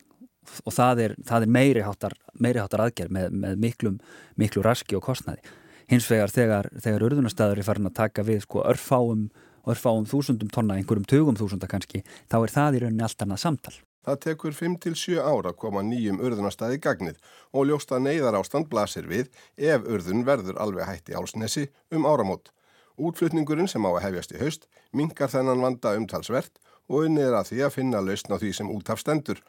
Og 0.65 0.73
það 0.73 1.03
er, 1.03 1.15
það 1.27 1.45
er 1.45 1.51
meiri 1.59 1.83
háttar, 1.85 2.15
háttar 2.39 2.85
aðgerð 2.85 3.13
með, 3.13 3.35
með 3.43 3.59
miklum, 3.65 3.99
miklu 4.39 4.63
raski 4.65 4.97
og 4.97 5.03
kostnaði. 5.05 5.43
Hins 5.89 6.07
vegar 6.09 6.31
þegar, 6.31 6.69
þegar 6.79 7.05
urðunastaður 7.09 7.59
er 7.59 7.67
farin 7.67 7.89
að 7.89 7.97
taka 7.99 8.25
við 8.25 8.43
sko 8.45 8.63
örfáum, 8.69 9.27
örfáum 9.69 10.07
þúsundum 10.09 10.49
tonna, 10.53 10.77
einhverjum 10.77 11.07
tugum 11.09 11.37
þúsunda 11.37 11.69
kannski 11.69 12.03
þá 12.29 12.41
er 12.43 12.53
það 12.53 12.77
í 12.77 12.83
rauninni 12.83 13.05
allt 13.05 13.25
annað 13.25 13.43
samtal. 13.43 13.75
Það 14.05 14.21
tekur 14.23 14.55
5-7 14.55 15.17
ára 15.19 15.51
koma 15.53 15.81
nýjum 15.85 16.21
urðunastæði 16.23 16.79
gagnið 16.81 17.17
og 17.51 17.67
ljósta 17.67 17.99
neyðar 18.01 18.37
ástand 18.39 18.69
blasir 18.71 19.09
við 19.09 19.27
ef 19.57 19.83
urðun 19.83 20.23
verður 20.25 20.61
alveg 20.63 20.87
hætti 20.87 21.17
álsnesi 21.17 21.67
um 21.93 22.07
áramót. 22.09 22.53
Útflutningurinn 22.99 23.69
sem 23.71 23.85
á 23.87 23.91
að 23.93 24.03
hefjast 24.03 24.35
í 24.35 24.41
haust 24.41 24.67
mingar 24.91 25.31
þennan 25.31 25.63
vanda 25.63 25.95
umtalsvert 25.95 26.59
og 26.89 27.05
unnið 27.05 27.29
er 27.29 27.37
að 27.37 27.49
því 27.51 27.59
að 27.65 27.75
finna 27.77 28.01
lausn 28.03 28.33
á 28.35 28.37
því 28.41 28.51
sem 28.57 28.71
útaf 28.73 28.99
stendur. 28.99 29.39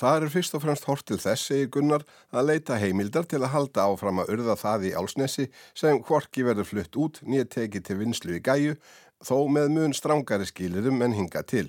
Það 0.00 0.26
er 0.26 0.32
fyrst 0.32 0.54
og 0.56 0.62
fremst 0.64 0.86
hort 0.86 1.06
til 1.08 1.18
þess, 1.20 1.48
segir 1.48 1.70
Gunnar, 1.74 2.04
að 2.30 2.52
leita 2.52 2.78
heimildar 2.78 3.26
til 3.28 3.40
að 3.42 3.52
halda 3.54 3.86
áfram 3.90 4.20
að 4.22 4.34
urða 4.36 4.56
það 4.60 4.86
í 4.88 4.92
álsnesi 4.96 5.48
sem 5.74 5.98
hvorki 6.06 6.44
verður 6.46 6.68
flutt 6.68 6.98
út 7.00 7.22
nýja 7.26 7.48
tekið 7.56 7.86
til 7.88 7.98
vinslu 8.00 8.36
í 8.38 8.42
gæju, 8.44 8.76
þó 9.24 9.36
með 9.52 9.72
mun 9.74 9.96
strángari 9.96 10.46
skilirum 10.48 11.02
en 11.04 11.16
hinga 11.18 11.42
til. 11.42 11.66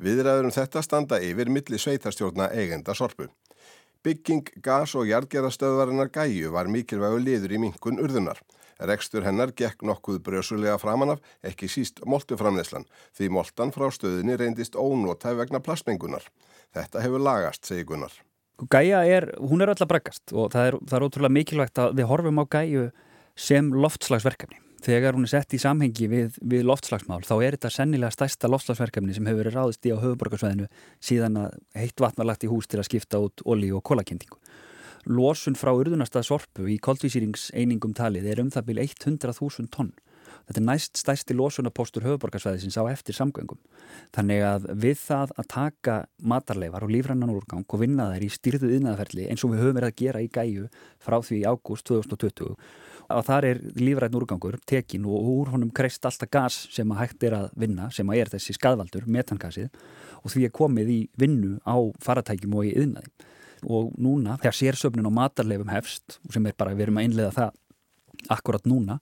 Viðræður 0.00 0.48
um 0.48 0.54
þetta 0.54 0.82
standa 0.82 1.20
yfir 1.22 1.50
milli 1.52 1.78
sveitarstjórna 1.80 2.50
eigenda 2.54 2.94
sorpu. 2.94 3.28
Bygging, 4.04 4.48
gas 4.60 4.94
og 4.98 5.08
jarðgerastöðvarinnar 5.08 6.10
gæju 6.12 6.50
var 6.52 6.68
mikilvægu 6.68 7.20
liður 7.24 7.54
í 7.56 7.60
minkun 7.62 8.00
urðunar. 8.04 8.40
Rekstur 8.88 9.24
hennar 9.26 9.52
gekk 9.56 9.84
nokkuð 9.86 10.20
brösulega 10.26 10.76
framanaf, 10.80 11.22
ekki 11.46 11.68
síst 11.70 12.02
moltuframneslan, 12.08 12.86
því 13.16 13.30
moltan 13.36 13.72
frá 13.74 13.88
stöðinni 13.94 14.36
reyndist 14.40 14.76
ónótæg 14.76 15.38
vegna 15.40 15.62
plastmengunar. 15.64 16.26
Þetta 16.74 17.04
hefur 17.04 17.22
lagast, 17.22 17.64
segir 17.68 17.88
Gunnar. 17.88 18.12
Gæja 18.70 19.00
er, 19.06 19.32
hún 19.42 19.64
er 19.64 19.72
öll 19.72 19.82
að 19.82 19.90
bregast 19.90 20.34
og 20.34 20.52
það 20.54 20.68
er, 20.68 20.76
það 20.86 20.98
er 20.98 21.06
ótrúlega 21.08 21.36
mikilvægt 21.38 21.80
að 21.82 21.96
við 21.98 22.06
horfum 22.10 22.38
á 22.38 22.44
gæju 22.54 22.84
sem 23.34 23.72
loftslagsverkefni. 23.74 24.60
Þegar 24.84 25.16
hún 25.16 25.24
er 25.24 25.32
sett 25.32 25.54
í 25.56 25.58
samhengi 25.58 26.06
við, 26.12 26.34
við 26.44 26.66
loftslagsmál 26.68 27.22
þá 27.24 27.34
er 27.38 27.56
þetta 27.56 27.70
sennilega 27.72 28.12
stærsta 28.12 28.50
loftslagsverkefni 28.52 29.16
sem 29.16 29.26
hefur 29.26 29.40
verið 29.40 29.56
ráðist 29.56 29.88
í 29.88 29.94
á 29.96 29.98
höfuborgarsvæðinu 30.02 30.68
síðan 31.02 31.40
að 31.40 31.56
heitt 31.80 32.04
vatn 32.04 32.20
var 32.20 32.28
lagt 32.28 32.44
í 32.44 32.50
hús 32.52 32.68
til 32.68 32.82
að 32.82 32.90
skipta 32.90 33.22
út 33.24 33.42
olí 33.48 33.72
og 33.72 33.82
kólakendingu 33.86 34.38
losun 35.06 35.58
frá 35.58 35.72
urðunastað 35.74 36.28
sorpu 36.30 36.68
í 36.72 36.78
koldvísýringseiningum 36.82 37.94
talið 37.96 38.30
er 38.32 38.42
um 38.42 38.50
það 38.54 38.68
byrju 38.70 38.88
100.000 39.04 39.70
tonn. 39.74 39.92
Þetta 40.44 40.60
er 40.60 40.66
næst 40.66 40.98
stæsti 41.00 41.34
losunapostur 41.36 42.04
höfuborgarsvæðisins 42.04 42.76
á 42.76 42.84
eftir 42.90 43.16
samgöngum. 43.16 43.60
Þannig 44.12 44.42
að 44.44 44.66
við 44.82 44.98
það 45.00 45.32
að 45.40 45.48
taka 45.54 45.94
matarleifar 46.20 46.84
og 46.84 46.92
lífrannan 46.92 47.32
úrgang 47.32 47.64
og 47.64 47.80
vinna 47.80 48.10
þær 48.12 48.26
í 48.26 48.32
styrðuð 48.34 48.74
innæðaferli 48.78 49.28
eins 49.30 49.44
og 49.44 49.54
við 49.54 49.62
höfum 49.64 49.78
verið 49.78 49.92
að 49.92 50.00
gera 50.02 50.24
í 50.24 50.28
gæju 50.34 50.66
frá 51.00 51.16
því 51.24 51.38
í 51.40 51.46
ágúst 51.48 51.88
2020 51.88 52.56
og 53.14 53.24
þar 53.24 53.46
er 53.50 53.60
lífræðin 53.76 54.18
úrgangur 54.20 54.58
tekin 54.68 55.04
og 55.08 55.28
úr 55.28 55.52
honum 55.54 55.72
kreist 55.76 56.04
alltaf 56.08 56.30
gas 56.32 56.58
sem 56.72 56.92
að 56.92 57.00
hægt 57.02 57.26
er 57.28 57.36
að 57.36 57.50
vinna, 57.60 57.90
sem 57.92 58.08
að 58.08 58.20
er 58.20 58.32
þessi 58.32 58.56
skadvaldur, 58.56 59.04
metangasið 59.04 59.68
og 60.22 60.32
því 60.32 60.46
er 60.46 60.54
komið 60.56 60.92
í 60.92 61.00
vinnu 61.20 61.58
á 61.68 61.76
faratækjum 62.04 62.56
og 62.56 62.68
í 62.68 62.76
yðnaði 62.80 63.12
og 63.66 63.94
núna 64.00 64.38
þegar 64.42 64.58
sérsöfnin 64.58 65.08
og 65.08 65.16
matarleifum 65.16 65.72
hefst 65.72 66.18
sem 66.32 66.46
er 66.46 66.56
bara, 66.58 66.74
við 66.74 66.88
erum 66.88 67.00
að 67.00 67.08
innlega 67.08 67.34
það 67.34 67.56
akkurat 68.34 68.68
núna, 68.68 68.98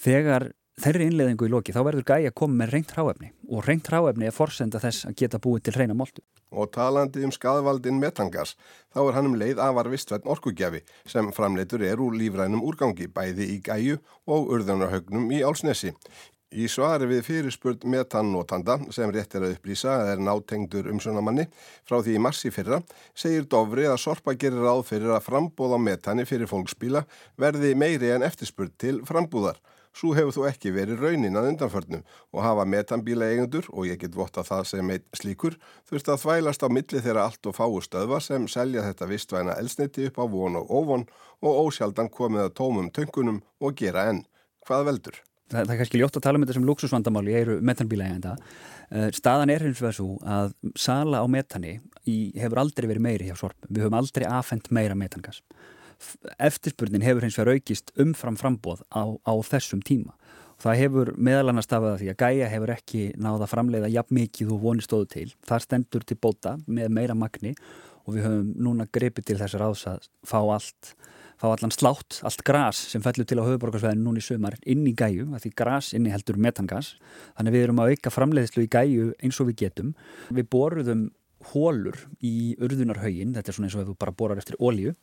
þegar 0.00 0.52
þeirri 0.80 1.08
innleðingu 1.08 1.46
í 1.46 1.52
loki, 1.52 1.74
þá 1.74 1.82
verður 1.86 2.06
gæi 2.08 2.28
að 2.28 2.36
koma 2.40 2.58
með 2.62 2.72
reynt 2.74 2.94
ráefni 2.96 3.30
og 3.48 3.66
reynt 3.66 3.90
ráefni 3.92 4.26
er 4.26 4.34
forsenda 4.34 4.80
þess 4.82 5.06
að 5.08 5.18
geta 5.20 5.40
búið 5.42 5.68
til 5.68 5.76
reyna 5.76 5.94
moltu. 5.94 6.24
Og 6.54 6.70
talandi 6.74 7.24
um 7.26 7.32
skadvaldin 7.34 7.98
metangas, 7.98 8.54
þá 8.94 9.00
er 9.04 9.16
hann 9.16 9.28
um 9.30 9.36
leið 9.38 9.62
afar 9.62 9.90
vistvært 9.90 10.26
orkugjafi 10.30 10.82
sem 11.10 11.30
framleitur 11.34 11.82
er 11.82 12.02
úr 12.02 12.14
lífrænum 12.18 12.62
úrgangi 12.66 13.08
bæði 13.10 13.48
í 13.54 13.60
gæju 13.64 13.98
og 14.26 14.50
urðunarhaugnum 14.54 15.30
í 15.34 15.42
Álsnesi. 15.46 15.94
Í 16.54 16.68
svari 16.70 17.08
við 17.10 17.24
fyrirspurt 17.26 17.82
metannótanda 17.90 18.76
sem 18.94 19.10
rétt 19.10 19.32
er 19.34 19.42
að 19.42 19.56
upplýsa 19.56 19.94
er 20.12 20.20
nátengdur 20.22 20.86
umsunamanni 20.92 21.48
frá 21.82 21.96
því 21.98 22.14
í 22.14 22.20
massi 22.22 22.52
fyrra 22.54 22.78
segir 23.10 23.48
Dovri 23.50 23.88
að 23.90 23.98
Sorpa 24.04 24.36
gerir 24.38 24.62
ráð 24.62 24.84
fyrir 24.92 25.16
að 25.16 25.24
frambóða 25.26 25.80
metani 25.82 26.22
fyrir 26.30 26.46
fólksbíla 26.46 27.02
verði 27.42 27.72
meiri 27.74 28.12
en 28.14 28.22
eftirspurt 28.22 28.76
til 28.78 29.00
frambúðar. 29.08 29.58
Svo 29.98 30.14
hefur 30.14 30.36
þú 30.36 30.46
ekki 30.52 30.70
verið 30.78 31.02
raunin 31.02 31.40
að 31.40 31.50
undanförnum 31.50 32.06
og 32.06 32.46
hafa 32.46 32.68
metanbíla 32.70 33.32
eigendur 33.34 33.66
og 33.74 33.90
ég 33.90 33.98
get 33.98 34.14
votta 34.14 34.46
það 34.46 34.64
sem 34.70 34.94
eitt 34.94 35.10
slíkur 35.18 35.58
þurft 35.90 36.14
að 36.14 36.22
þvælast 36.22 36.66
á 36.66 36.68
milli 36.70 37.02
þeirra 37.02 37.28
allt 37.32 37.50
og 37.50 37.58
fáu 37.58 37.82
stöðva 37.82 38.22
sem 38.22 38.46
selja 38.46 38.86
þetta 38.86 39.10
vistvæna 39.10 39.58
elsniti 39.58 40.06
upp 40.06 40.22
á 40.22 40.24
von 40.30 40.62
og 40.62 40.70
óvon 40.70 41.06
og 41.42 41.62
ósjaldan 41.66 42.14
komið 42.14 42.46
að 42.46 42.56
tómum 42.62 42.94
töngunum 42.94 43.42
og 43.58 43.78
gera 43.82 44.10
enn. 44.14 44.26
Hvað 44.62 44.90
veldur? 44.92 45.24
Það, 45.54 45.68
það 45.68 45.74
er 45.74 45.80
kannski 45.82 46.00
ljótt 46.00 46.18
að 46.18 46.24
tala 46.26 46.38
um 46.38 46.44
þetta 46.44 46.56
sem 46.58 46.66
luxusvandamál 46.68 47.24
í 47.30 47.36
eiru 47.38 47.58
metanbíla 47.64 48.08
eigenda. 48.08 48.34
Uh, 48.90 49.08
staðan 49.16 49.52
er 49.54 49.64
hins 49.66 49.82
vegar 49.82 49.96
svo 49.96 50.18
að 50.26 50.52
sala 50.78 51.22
á 51.22 51.26
metani 51.30 51.78
í, 52.04 52.16
hefur 52.38 52.64
aldrei 52.64 52.90
verið 52.90 53.06
meiri 53.06 53.30
hjá 53.30 53.38
sorp. 53.38 53.58
Við 53.68 53.86
höfum 53.86 53.98
aldrei 54.00 54.26
afhengt 54.28 54.70
meira 54.74 54.98
metangas. 54.98 55.40
Eftirspurnin 56.42 57.04
hefur 57.06 57.24
hins 57.24 57.38
vegar 57.38 57.54
aukist 57.54 57.94
umfram 58.00 58.36
frambóð 58.40 58.84
á, 58.92 59.04
á 59.14 59.34
þessum 59.46 59.82
tíma. 59.84 60.16
Það 60.62 60.78
hefur 60.80 61.10
meðal 61.18 61.50
annars 61.50 61.66
stafað 61.68 61.94
að 61.94 62.02
því 62.02 62.10
að 62.12 62.20
gæja 62.22 62.50
hefur 62.52 62.72
ekki 62.74 63.00
náða 63.20 63.48
framleiða 63.50 63.90
jafn 63.92 64.18
mikið 64.20 64.52
og 64.54 64.62
vonið 64.62 64.86
stóðu 64.86 65.08
til. 65.14 65.26
Það 65.48 65.64
stendur 65.66 66.06
til 66.06 66.16
bóta 66.20 66.54
með 66.66 66.94
meira 66.94 67.16
magni 67.18 67.54
og 68.04 68.14
við 68.14 68.26
höfum 68.28 68.52
núna 68.62 68.86
grepið 68.92 69.30
til 69.30 69.38
þess 69.40 69.56
að 69.56 69.64
ráðs 69.64 69.84
að 69.90 70.08
fá 70.28 70.38
allt 70.40 70.94
fá 71.40 71.48
allan 71.50 71.72
slátt, 71.74 72.20
allt 72.26 72.44
gras 72.46 72.78
sem 72.92 73.02
fellur 73.04 73.26
til 73.28 73.40
á 73.40 73.44
höfuborgarsvæðinu 73.44 74.06
núni 74.06 74.22
í 74.22 74.26
sömar 74.26 74.56
inn 74.62 74.86
í 74.86 74.94
gæju, 74.96 75.28
að 75.34 75.44
því 75.44 75.52
gras 75.58 75.90
inni 75.96 76.12
heldur 76.14 76.38
metangas 76.40 76.94
þannig 77.34 77.56
við 77.56 77.66
erum 77.66 77.82
að 77.82 77.94
auka 77.94 78.14
framleiðslu 78.14 78.64
í 78.64 78.72
gæju 78.72 79.10
eins 79.20 79.40
og 79.42 79.50
við 79.50 79.60
getum. 79.64 79.92
Við 80.30 80.48
boruðum 80.54 81.04
hólur 81.52 81.98
í 82.24 82.54
urðunarhaugin, 82.62 83.34
þetta 83.36 83.50
er 83.50 83.56
svona 83.58 83.68
eins 83.68 83.76
og 83.76 83.84
ef 83.84 83.90
þú 83.90 83.96
bara 84.00 84.16
borar 84.16 84.40
eftir 84.40 84.56
ólíu 84.60 84.94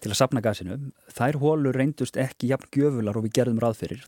til 0.00 0.10
að 0.10 0.18
sapna 0.18 0.42
gasinu. 0.44 0.78
Þær 1.12 1.40
hólur 1.42 1.76
reyndust 1.76 2.16
ekki 2.20 2.52
jafn 2.52 2.70
gjöfular 2.72 3.18
og 3.18 3.26
við 3.26 3.36
gerðum 3.40 3.60
ráðferir. 3.62 4.06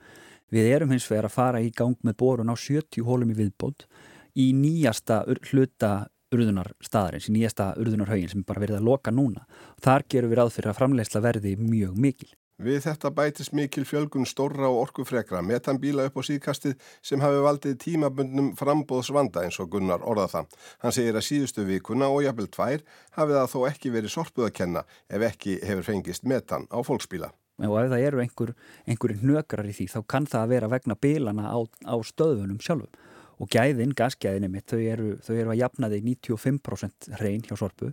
Við 0.55 0.71
erum 0.71 0.95
hins 0.95 1.07
vegar 1.11 1.29
að 1.29 1.37
fara 1.37 1.63
í 1.65 1.71
gang 1.75 1.99
með 2.07 2.19
borun 2.21 2.53
á 2.53 2.57
70 2.57 3.05
hólum 3.05 3.33
í 3.35 3.39
viðbót 3.39 3.87
í 4.35 4.51
nýjasta 4.57 5.23
hluta 5.51 5.93
urðunar 6.35 6.73
staðarins, 6.85 7.29
í 7.31 7.35
nýjasta 7.37 7.73
urðunarhaugin 7.81 8.33
sem 8.33 8.47
bara 8.47 8.63
verið 8.65 8.81
að 8.81 8.89
loka 8.91 9.15
núna. 9.15 9.45
Þar 9.85 10.09
gerum 10.11 10.33
við 10.33 10.41
ráð 10.41 10.57
fyrir 10.57 10.73
að 10.73 10.81
framlegsla 10.81 11.23
verði 11.25 11.55
mjög 11.61 12.01
mikil. 12.07 12.33
Við 12.63 12.85
þetta 12.85 13.11
bætist 13.11 13.51
mikil 13.51 13.83
fjölgun 13.83 14.29
stórra 14.31 14.69
og 14.71 14.85
orkufrekra 14.85 15.41
metanbíla 15.43 16.05
upp 16.07 16.21
á 16.21 16.23
síðkastið 16.23 16.77
sem 17.03 17.19
hafi 17.19 17.41
valdið 17.43 17.81
tímabundnum 17.83 18.53
frambóðsvanda 18.55 19.43
eins 19.43 19.59
og 19.59 19.73
Gunnar 19.73 20.05
orða 20.07 20.29
það. 20.31 20.53
Hann 20.85 20.95
segir 20.95 21.19
að 21.19 21.27
síðustu 21.27 21.65
vikuna 21.67 22.13
og 22.15 22.23
jafnvel 22.23 22.47
tvær 22.55 22.85
hafi 23.19 23.35
það 23.35 23.51
þó 23.51 23.59
ekki 23.73 23.93
verið 23.97 24.15
sorpuð 24.15 24.47
að 24.47 24.55
kenna 24.61 24.85
ef 25.11 25.27
ekki 25.33 25.57
hefur 25.67 25.89
fengist 25.89 26.23
metan 26.31 26.69
á 26.71 26.79
fólksbíla. 26.87 27.33
Og 27.59 27.75
ef 27.83 27.91
það 27.91 28.07
eru 28.07 28.23
einhver, 28.23 28.55
einhverjum 28.87 29.27
hnökrar 29.27 29.67
í 29.67 29.75
því 29.75 29.89
þá 29.91 29.99
kann 30.15 30.31
það 30.31 30.47
að 30.47 30.55
vera 30.55 30.71
vegna 30.71 30.95
bílana 30.95 31.51
á, 31.51 31.59
á 31.91 31.95
stöðunum 32.07 32.63
sjálfum 32.63 32.95
og 33.41 33.51
gæðin, 33.51 33.95
gasgæðin 33.99 34.53
mitt, 34.53 34.69
þau 34.71 34.81
eru, 34.81 35.09
þau 35.25 35.35
eru 35.37 35.55
að 35.55 35.61
jafna 35.63 35.91
þig 35.93 36.07
95% 36.11 37.09
hrein 37.19 37.43
hjá 37.47 37.57
sorpu. 37.59 37.91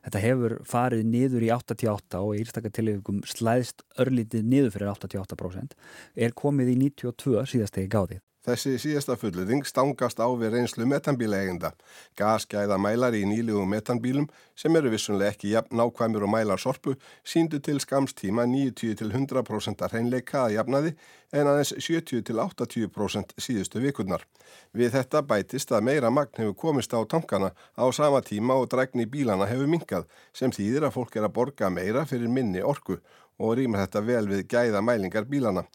Þetta 0.00 0.22
hefur 0.24 0.56
farið 0.64 1.04
niður 1.04 1.44
í 1.44 1.50
88 1.52 2.22
og 2.24 2.32
í 2.34 2.40
einstaklega 2.40 3.16
slæðist 3.28 3.84
örlítið 4.00 4.46
niður 4.48 4.74
fyrir 4.74 4.92
88%, 4.94 5.76
er 6.16 6.36
komið 6.36 6.72
í 6.72 6.76
92 6.86 7.44
síðastegi 7.52 7.92
gáðið. 7.92 8.22
Þessi 8.40 8.78
síðasta 8.80 9.18
fullurðing 9.20 9.66
stangast 9.68 10.16
á 10.16 10.24
við 10.40 10.54
reynslu 10.54 10.86
metanbílaegenda. 10.88 11.74
Gasgæða 12.16 12.78
mælar 12.80 13.12
í 13.12 13.26
nýlugum 13.28 13.68
metanbílum 13.68 14.30
sem 14.56 14.76
eru 14.80 14.88
vissunlega 14.94 15.34
ekki 15.34 15.50
jafn 15.52 15.76
nákvæmur 15.76 16.24
og 16.24 16.32
mælar 16.32 16.62
sorpu 16.62 16.94
síndu 17.20 17.60
til 17.60 17.82
skamstíma 17.84 18.46
90-100% 18.48 19.84
hreinleika 19.92 20.46
að 20.46 20.56
jafnaði 20.56 20.94
en 21.36 21.52
aðeins 21.52 21.74
70-80% 21.76 23.36
síðustu 23.36 23.84
vikurnar. 23.84 24.24
Við 24.72 24.96
þetta 24.96 25.20
bætist 25.20 25.76
að 25.76 25.84
meira 25.90 26.08
magn 26.08 26.40
hefur 26.40 26.56
komist 26.64 26.96
á 26.96 27.04
tankana 27.04 27.52
á 27.76 27.84
sama 27.92 28.24
tíma 28.24 28.56
og 28.56 28.70
drækni 28.72 29.04
bílana 29.04 29.52
hefur 29.52 29.68
minkað 29.68 30.08
sem 30.32 30.48
þýðir 30.48 30.88
að 30.88 30.96
fólk 30.96 31.20
er 31.20 31.28
að 31.28 31.36
borga 31.36 31.68
meira 31.68 32.08
fyrir 32.08 32.32
minni 32.32 32.64
orku 32.64 33.02
og 33.36 33.56
rýmar 33.60 33.84
þetta 33.84 34.06
vel 34.08 34.26
við 34.32 34.46
gæða 34.48 34.80
mælingar 34.80 35.28
bílana. 35.28 35.68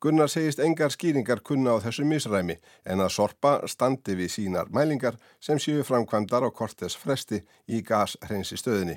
Gunnar 0.00 0.30
segist 0.32 0.62
engar 0.64 0.88
skýringar 0.94 1.42
kunna 1.44 1.74
á 1.76 1.84
þessu 1.84 2.06
misræmi 2.08 2.54
en 2.88 3.02
að 3.04 3.12
sorpa 3.12 3.50
standi 3.68 4.14
við 4.16 4.30
sínar 4.32 4.70
mælingar 4.72 5.18
sem 5.44 5.60
séu 5.60 5.82
framkvæmdar 5.84 6.46
á 6.46 6.50
kortes 6.50 6.96
fresti 6.96 7.42
í 7.68 7.82
gashreinsi 7.84 8.56
stöðinni. 8.56 8.96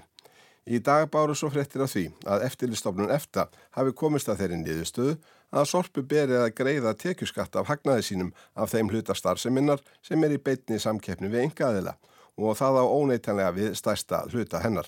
Í 0.63 0.79
dag 0.79 1.09
báru 1.11 1.35
svo 1.35 1.49
frettir 1.51 1.83
af 1.83 1.91
því 1.91 2.05
að 2.23 2.45
eftirlistofnun 2.47 3.11
EFTA 3.11 3.49
hafi 3.75 3.91
komist 3.99 4.31
að 4.31 4.39
þeirri 4.43 4.61
niðurstöðu 4.61 5.17
að 5.51 5.67
sorpu 5.73 6.05
berið 6.07 6.39
að 6.39 6.55
greiða 6.61 6.95
tekjuskatt 7.03 7.59
af 7.59 7.67
hagnaði 7.67 8.07
sínum 8.07 8.31
af 8.55 8.71
þeim 8.71 8.93
hlutastarseminnar 8.93 9.83
sem 9.99 10.23
er 10.23 10.37
í 10.37 10.39
beitni 10.39 10.79
samkeppni 10.79 11.27
við 11.27 11.49
engaðila 11.49 11.97
og 12.39 12.55
það 12.57 12.79
á 12.79 12.83
óneitanlega 12.87 13.51
við 13.59 13.75
stærsta 13.75 14.23
hluta 14.31 14.63
hennar. 14.63 14.87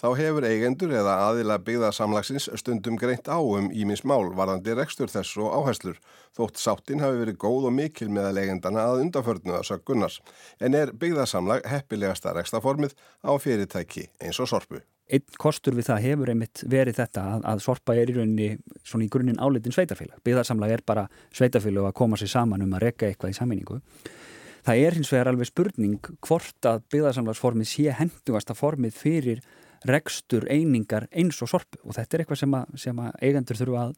Þá 0.00 0.06
hefur 0.18 0.44
eigendur 0.48 0.92
eða 0.96 1.18
aðila 1.28 1.58
byggðarsamlagsins 1.62 2.48
stundum 2.58 2.96
greint 2.98 3.28
á 3.28 3.38
um 3.38 3.68
ímins 3.70 4.02
mál 4.08 4.32
varðandi 4.34 4.74
rekstur 4.74 5.10
þess 5.12 5.36
og 5.38 5.52
áherslur. 5.52 5.98
Þótt 6.34 6.58
sáttin 6.58 7.02
hafi 7.04 7.20
verið 7.20 7.38
góð 7.44 7.68
og 7.68 7.76
mikil 7.76 8.08
meðal 8.10 8.40
eigendana 8.40 8.86
að 8.88 9.04
undanförnu 9.04 9.58
þess 9.58 9.74
að 9.76 9.84
gunnars. 9.90 10.16
En 10.58 10.74
er 10.74 10.94
byggðarsamlag 10.96 11.68
heppilegasta 11.68 12.32
rekstaformið 12.38 12.96
á 13.22 13.32
fyrirtæki 13.38 14.08
eins 14.18 14.40
og 14.42 14.50
sorpu. 14.50 14.80
Einn 15.12 15.38
kostur 15.38 15.76
við 15.76 15.90
það 15.90 16.04
hefur 16.06 16.30
einmitt 16.32 16.64
verið 16.72 16.98
þetta 17.02 17.22
að, 17.34 17.46
að 17.52 17.64
sorpa 17.66 17.94
er 17.98 18.08
í 18.08 18.14
rauninni 18.16 18.50
svona 18.80 19.04
í 19.04 19.10
grunninn 19.12 19.40
álitin 19.42 19.74
sveitafélag. 19.76 20.22
Byggðarsamlag 20.24 20.72
er 20.72 20.84
bara 20.88 21.08
sveitafélag 21.36 21.90
að 21.90 21.98
koma 22.00 22.18
sér 22.18 22.32
saman 22.32 22.64
um 22.64 22.78
að 22.78 22.86
rekka 22.86 23.10
eitthvað 23.10 23.34
í 23.34 23.36
sammenningu. 23.36 23.82
Það 24.62 24.84
er 24.86 24.96
hins 24.96 25.10
vegar 25.12 25.28
alveg 25.32 25.50
spurning 25.50 26.14
hvort 26.22 26.70
að 26.70 26.84
byggðarsamlagsformið 26.94 27.68
sé 27.68 27.92
hendugasta 27.98 28.54
formið 28.56 28.94
fyrir 28.94 29.42
rekstur 29.88 30.46
einingar 30.50 31.08
eins 31.10 31.40
og 31.42 31.50
sorpu 31.50 31.80
og 31.82 31.96
þetta 31.96 32.16
er 32.16 32.24
eitthvað 32.24 32.42
sem 32.42 32.58
að, 32.58 32.74
sem 32.84 33.00
að 33.02 33.14
eigendur 33.22 33.58
þurfa 33.58 33.86
að 33.86 33.94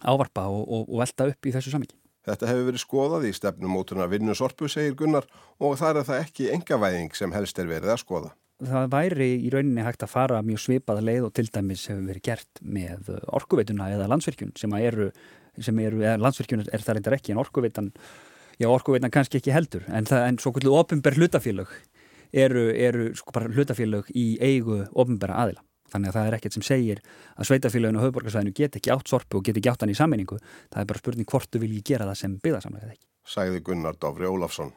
ávarpa 0.00 0.46
og, 0.48 0.62
og, 0.64 0.84
og 0.86 1.02
velta 1.02 1.26
upp 1.30 1.48
í 1.48 1.54
þessu 1.54 1.74
samíki. 1.74 1.96
Þetta 2.28 2.50
hefur 2.50 2.66
verið 2.68 2.82
skoðað 2.82 3.26
í 3.30 3.32
stefnumótunar 3.34 4.10
vinnu 4.12 4.34
sorpu, 4.36 4.68
segir 4.68 4.94
Gunnar, 4.98 5.26
og 5.58 5.78
þar 5.80 6.02
er 6.02 6.08
það 6.08 6.22
ekki 6.26 6.50
engavæðing 6.52 7.14
sem 7.16 7.32
helst 7.32 7.58
er 7.58 7.70
verið 7.70 7.94
að 7.94 8.02
skoða. 8.02 8.32
Það 8.60 8.90
væri 8.92 9.28
í 9.40 9.50
rauninni 9.52 9.84
hægt 9.86 10.04
að 10.04 10.12
fara 10.12 10.42
mjög 10.44 10.60
svipaða 10.66 11.04
leið 11.06 11.28
og 11.30 11.32
til 11.36 11.46
dæmis 11.48 11.86
hefur 11.88 12.02
verið 12.10 12.26
gert 12.28 12.60
með 12.60 13.08
orkuveituna 13.38 13.86
eða 13.94 14.08
landsverkjun 14.12 14.52
sem 14.60 14.74
eru, 14.76 15.06
sem 15.56 15.80
eru 15.80 16.02
landsverkjun 16.20 16.66
er 16.66 16.84
það 16.84 16.98
reyndar 16.98 17.16
ekki 17.16 17.32
en 17.32 17.40
orkuveitan, 17.40 17.88
já 18.60 18.68
orkuveitan 18.68 19.14
kannski 19.14 19.40
ekki 19.40 19.54
heldur 19.56 19.88
en 19.88 20.08
það 20.10 20.26
er 20.26 20.42
svo 20.44 20.52
kvöldu 20.52 20.76
ofinberð 20.76 21.22
hlutafélög 21.22 21.72
eru, 22.32 22.68
eru 22.74 23.10
sko 23.18 23.34
bara 23.34 23.50
hlutafélög 23.50 24.10
í 24.14 24.34
eigu 24.42 24.84
ofinbæra 24.92 25.38
aðila. 25.44 25.64
Þannig 25.90 26.12
að 26.12 26.16
það 26.16 26.28
er 26.28 26.36
ekkert 26.36 26.56
sem 26.56 26.66
segir 26.66 27.00
að 27.34 27.48
sveitafélaginu 27.48 27.98
og 27.98 28.04
höfuborgarsvæðinu 28.06 28.54
get 28.54 28.76
ekki 28.78 28.92
átt 28.94 29.10
sorpu 29.10 29.40
og 29.40 29.46
get 29.48 29.58
ekki 29.58 29.72
átt 29.72 29.82
hann 29.82 29.90
í 29.90 29.98
sammenningu. 29.98 30.38
Það 30.70 30.84
er 30.84 30.90
bara 30.92 31.02
spurning 31.02 31.30
hvort 31.30 31.50
þú 31.50 31.64
vilji 31.64 31.82
gera 31.90 32.06
það 32.10 32.20
sem 32.22 32.36
byggðarsamlega 32.44 32.92
ekki. 32.94 33.06
Sæði 33.26 33.64
Gunnar 33.66 33.98
Dófri 33.98 34.30
Ólafsson. 34.30 34.70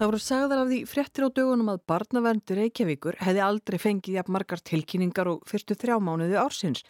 Það 0.00 0.08
voru 0.08 0.18
sagðar 0.24 0.60
af 0.62 0.68
því 0.70 0.76
fréttir 0.88 1.24
á 1.28 1.36
dögunum 1.36 1.70
að 1.74 1.82
barnaverndi 1.90 2.54
Reykjavíkur 2.56 3.18
hefði 3.20 3.42
aldrei 3.44 3.76
fengið 3.76 4.14
jafn 4.16 4.32
margar 4.32 4.62
tilkynningar 4.64 5.28
og 5.28 5.42
fyrstu 5.44 5.76
þrjá 5.76 5.98
mánuði 6.00 6.38
ársins 6.40 6.86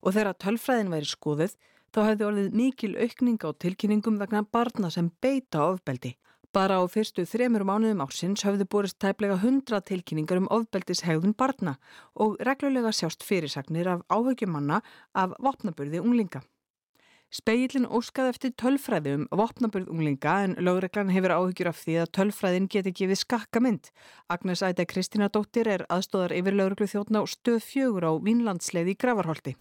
og 0.00 0.16
þegar 0.16 0.38
tölfræðin 0.44 0.92
væri 0.94 1.08
skoðuð 1.10 1.56
þá 1.94 2.00
hefði 2.06 2.26
orðið 2.26 2.58
mikil 2.60 2.92
aukning 2.96 3.40
á 3.42 3.50
tilkynningum 3.64 4.18
vegna 4.20 4.42
barna 4.42 4.90
sem 4.90 5.10
beita 5.22 5.64
ofbeldi. 5.72 6.14
Bara 6.50 6.80
á 6.82 6.84
fyrstu 6.90 7.22
þremur 7.30 7.62
mánuðum 7.62 8.00
ársins 8.02 8.42
höfðu 8.42 8.66
borist 8.66 8.98
tæplega 8.98 9.36
100 9.38 9.84
tilkynningar 9.86 10.40
um 10.40 10.48
ofbeldishegðun 10.50 11.36
barna 11.38 11.76
og 12.18 12.40
reglulega 12.42 12.90
sjást 12.90 13.22
fyrirsagnir 13.22 13.86
af 13.86 14.02
áhugjumanna 14.10 14.80
af 15.14 15.36
vopnaburði 15.38 16.02
unglinga. 16.02 16.42
Speillin 17.30 17.86
óskaði 17.86 18.32
eftir 18.32 18.52
tölfræði 18.58 19.12
um 19.14 19.26
vopnaburð 19.38 19.92
unglinga 19.94 20.32
en 20.48 20.56
lögreglan 20.58 21.12
hefur 21.14 21.36
áhugjur 21.36 21.70
af 21.70 21.78
því 21.84 22.00
að 22.02 22.12
tölfræðin 22.18 22.66
geti 22.66 22.90
gefið 22.98 23.20
skakka 23.22 23.62
mynd. 23.62 23.92
Agnes 24.26 24.64
Æta 24.66 24.82
Kristina 24.90 25.30
Dóttir 25.30 25.70
er 25.70 25.86
aðstóðar 25.86 26.34
yfir 26.34 26.58
lögreglu 26.58 26.90
þjóttna 26.90 27.22
og 27.22 27.30
stöð 27.30 27.62
fjögur 27.62 28.10
á 28.10 28.12
Vínlandsleið 28.18 28.96
í 28.96 28.98
Gravarholti. 28.98 29.54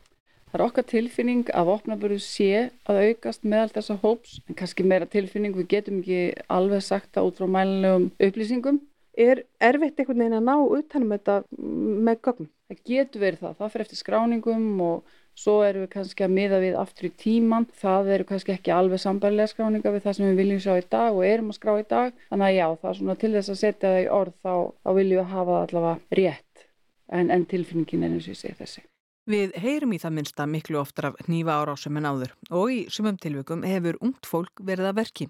Það 0.50 0.58
er 0.58 0.66
okkar 0.66 0.86
tilfinning 0.90 1.50
að 1.54 1.68
vopnaburðu 1.68 2.16
sé 2.26 2.54
að 2.90 3.00
aukast 3.06 3.44
meðal 3.46 3.70
þessa 3.76 4.00
hóps 4.02 4.40
en 4.50 4.58
kannski 4.58 4.82
meira 4.82 5.06
tilfinning, 5.06 5.54
við 5.54 5.68
getum 5.76 6.00
ekki 6.00 6.22
alveg 6.50 6.82
sagt 6.82 7.12
það 7.14 7.28
út 7.28 7.38
frá 7.38 7.52
mælinlegum 7.54 8.08
upplýsingum. 8.18 8.80
Er 9.14 9.44
erfitt 9.62 10.02
einhvern 10.02 10.24
veginn 10.24 10.38
að 10.40 10.48
ná 10.48 10.56
utanum 10.80 11.14
þetta 11.14 11.36
með 11.54 12.22
gögnum? 12.26 12.50
Það 12.70 12.82
getur 12.90 13.24
verið 13.28 13.44
það, 13.44 13.56
það 13.60 13.72
fyrir 13.76 13.86
eftir 13.86 14.02
skráningum 14.02 14.68
og 14.88 15.16
svo 15.38 15.56
erum 15.68 15.86
við 15.86 15.92
kannski 15.94 16.26
að 16.26 16.36
miða 16.40 16.64
við 16.66 16.82
aftur 16.82 17.12
í 17.12 17.14
tíman. 17.24 17.70
Það 17.84 18.14
eru 18.16 18.30
kannski 18.32 18.56
ekki 18.56 18.74
alveg 18.74 19.06
sambarilega 19.06 19.54
skráninga 19.54 19.94
við 19.94 20.06
það 20.08 20.18
sem 20.18 20.30
við 20.32 20.44
viljum 20.44 20.64
sjá 20.66 20.74
í 20.82 20.86
dag 20.98 21.14
og 21.14 21.26
erum 21.30 21.54
að 21.54 21.60
skrá 21.60 21.76
í 21.78 21.90
dag. 21.94 22.22
Þannig 22.34 22.50
að 22.50 22.58
já, 22.58 22.68
það 22.82 22.92
er 22.92 23.02
svona 23.04 23.20
til 23.22 23.36
þess 23.38 23.54
að 23.54 23.62
setja 23.62 23.92
það 23.94 24.02
í 24.02 24.14
orð 24.18 24.38
þá, 24.42 24.54
þá 24.82 24.94
viljum 24.98 25.22
við 25.22 25.34
hafa 25.36 25.52
það 25.52 25.66
allavega 25.68 26.22
rétt 26.22 26.70
en, 27.10 27.30
en 27.30 27.52
tilfinningin 27.54 28.08
er 28.08 28.16
eins 28.16 28.26
og 28.30 28.34
ég 28.34 28.42
segi 28.42 28.58
þessi. 28.64 28.90
Við 29.30 29.52
heyrum 29.62 29.92
í 29.94 30.00
það 30.02 30.14
minnsta 30.16 30.46
miklu 30.50 30.80
oftar 30.82 31.12
af 31.12 31.20
nýfa 31.30 31.60
árásum 31.62 32.00
en 32.00 32.08
áður 32.10 32.32
og 32.50 32.72
í 32.74 32.78
sumum 32.90 33.18
tilveikum 33.22 33.62
hefur 33.62 34.00
ungt 34.02 34.26
fólk 34.26 34.64
verið 34.66 34.90
að 34.90 34.96
verki. 34.98 35.28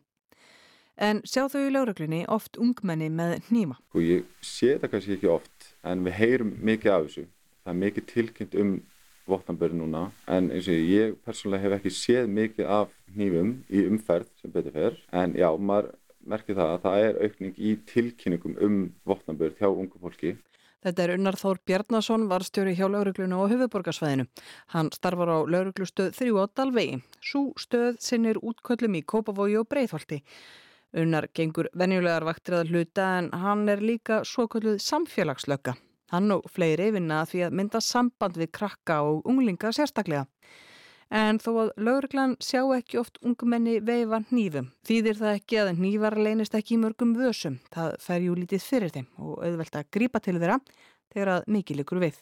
En 0.95 1.19
sjá 1.27 1.49
þau 1.51 1.65
í 1.65 1.73
lauröglunni 1.73 2.21
oft 2.31 2.55
ungmenni 2.63 3.09
með 3.11 3.49
nýma? 3.51 3.75
Sko 3.91 4.03
ég 4.05 4.23
sé 4.39 4.77
það 4.79 4.93
kannski 4.93 5.17
ekki 5.17 5.31
oft 5.33 5.67
en 5.83 6.07
við 6.07 6.15
heyrum 6.15 6.55
mikið 6.63 6.95
af 6.95 7.05
þessu. 7.09 7.25
Það 7.59 7.73
er 7.73 7.79
mikið 7.83 8.07
tilkynnt 8.13 8.57
um 8.63 8.73
votnambörn 9.27 9.83
núna 9.83 10.05
en 10.31 10.47
eins 10.47 10.71
og 10.71 10.79
ég 10.95 11.19
persónulega 11.27 11.67
hef 11.67 11.77
ekki 11.81 11.95
séð 11.99 12.31
mikið 12.39 12.71
af 12.79 12.95
nýfum 13.19 13.57
í 13.67 13.83
umferð 13.91 14.31
sem 14.39 14.55
betur 14.55 14.79
fer 14.79 14.99
en 15.11 15.35
já, 15.35 15.49
maður 15.59 15.91
merkir 16.23 16.55
það 16.55 16.77
að 16.77 16.85
það 16.87 17.09
er 17.09 17.19
aukning 17.27 17.59
í 17.59 17.75
tilkynningum 17.91 18.55
um 18.63 18.79
votnambörn 19.03 19.59
hjá 19.59 19.67
ungu 19.67 19.99
fólki. 19.99 20.37
Þetta 20.79 21.03
er 21.03 21.11
Unnar 21.17 21.35
Þór 21.35 21.57
Bjarnason, 21.67 22.21
varstjóri 22.31 22.71
hjá 22.77 22.85
lauruglunu 22.87 23.41
og 23.43 23.49
höfuborgarsvæðinu. 23.51 24.25
Hann 24.71 24.91
starfar 24.95 25.27
á 25.27 25.37
lauruglustöð 25.43 26.13
3 26.15 26.31
á 26.39 26.47
Dalvegi. 26.55 27.01
Sú 27.19 27.41
stöð 27.59 27.99
sinnir 27.99 28.39
útköllum 28.39 28.95
í 28.95 29.03
Kópavogi 29.03 29.57
og 29.59 29.67
Breitholti. 29.67 30.21
Unnar 30.95 31.27
gengur 31.35 31.67
venjulegar 31.75 32.23
vaktir 32.23 32.61
að 32.61 32.71
hluta 32.71 33.09
en 33.17 33.27
hann 33.43 33.67
er 33.67 33.83
líka 33.83 34.23
svo 34.23 34.47
kölluð 34.47 34.79
samfélagslöka. 34.79 35.75
Hann 36.15 36.31
og 36.31 36.47
fleiri 36.47 36.93
vinna 36.95 37.25
því 37.27 37.43
að 37.49 37.59
mynda 37.59 37.83
samband 37.83 38.39
við 38.39 38.53
krakka 38.55 39.01
og 39.03 39.27
unglinga 39.27 39.75
sérstaklega 39.75 40.25
en 41.09 41.39
þó 41.41 41.49
að 41.63 41.69
lauruglan 41.81 42.35
sjá 42.43 42.61
ekki 42.77 42.99
oft 43.01 43.19
ungumenni 43.25 43.79
veifa 43.85 44.21
nýfum. 44.29 44.69
Þýðir 44.87 45.19
það 45.19 45.37
ekki 45.39 45.59
að 45.63 45.71
nývar 45.81 46.17
leynist 46.19 46.55
ekki 46.57 46.75
í 46.77 46.81
mörgum 46.81 47.15
vösum. 47.17 47.59
Það 47.73 47.95
fer 48.05 48.25
jú 48.25 48.37
lítið 48.37 48.65
fyrir 48.65 48.93
þeim 48.95 49.07
og 49.17 49.43
auðvelt 49.45 49.79
að 49.79 49.91
grípa 49.97 50.21
til 50.23 50.37
þeirra 50.37 50.59
þegar 51.13 51.33
að 51.35 51.47
mikið 51.55 51.81
likur 51.81 52.03
við. 52.03 52.19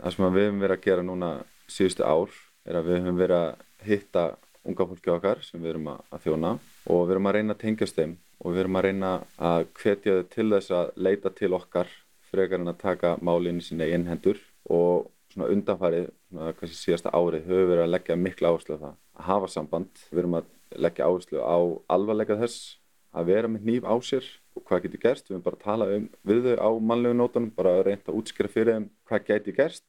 Það 0.00 0.14
sem 0.16 0.30
við 0.34 0.46
höfum 0.48 0.62
verið 0.64 0.76
að 0.78 0.86
gera 0.86 1.06
núna 1.06 1.30
síðustu 1.70 2.06
ár 2.06 2.38
er 2.64 2.80
að 2.80 2.88
við 2.88 3.00
höfum 3.00 3.20
verið 3.20 3.40
að 3.40 3.66
hitta 3.86 4.26
unga 4.68 4.86
fólki 4.90 5.12
okkar 5.12 5.40
sem 5.44 5.62
við 5.62 5.74
erum 5.74 5.88
að 5.92 6.20
þjóna 6.24 6.52
og 6.92 7.06
við 7.06 7.14
erum 7.14 7.28
að 7.30 7.36
reyna 7.36 7.56
að 7.56 7.62
tengjast 7.64 7.96
þeim 7.96 8.14
og 8.40 8.54
við 8.54 8.62
erum 8.62 8.78
að 8.78 8.86
reyna 8.86 9.10
að 9.50 9.66
hvetja 9.80 10.16
þau 10.16 10.28
til 10.34 10.48
þess 10.54 10.74
að 10.76 10.92
leita 10.96 11.32
til 11.36 11.52
okkar 11.56 11.92
frekar 12.30 12.62
en 12.62 12.72
að 12.72 12.80
taka 12.80 13.16
málinni 13.24 13.64
sína 13.64 13.88
í 13.88 13.94
innhendur 13.96 14.38
og 14.70 15.10
svona 15.32 15.50
undanfarið, 15.54 16.10
svona 16.30 16.52
kannski 16.54 16.78
síðasta 16.78 17.12
árið 17.12 17.48
höfum 17.48 17.60
við 17.60 17.70
verið 17.72 17.84
að 17.84 17.94
leggja 17.94 18.16
miklu 18.16 18.50
áherslu 18.50 18.76
á 18.78 18.82
það 18.82 18.92
að 18.94 19.24
hafa 19.30 19.48
samband, 19.50 20.04
við 20.10 20.22
erum 20.22 20.36
að 20.38 20.50
leggja 20.86 21.08
áherslu 21.08 21.42
á 21.42 21.58
alvarleika 21.90 22.38
þess 22.38 22.76
að 23.10 23.32
vera 23.32 23.50
með 23.50 23.66
nýf 23.66 23.88
á 23.90 23.94
sér 24.06 24.28
og 24.54 24.64
hvað 24.68 24.84
getur 24.84 25.02
gerst. 25.02 25.26
Við 25.26 25.36
erum 25.36 25.46
bara 25.46 25.58
að 25.58 25.64
tala 25.64 25.88
um 25.96 26.06
við 26.30 26.46
þau 26.46 26.56
á 26.62 26.70
mannlegu 26.90 27.18
nótunum, 27.18 27.50
bara 27.56 27.74
að 27.78 27.84
reynda 27.88 28.12
að 28.12 28.20
útskýra 28.20 28.52
fyrir 28.52 28.76
þeim 28.76 28.86
hvað 29.10 29.26
getur 29.30 29.56
gerst 29.58 29.88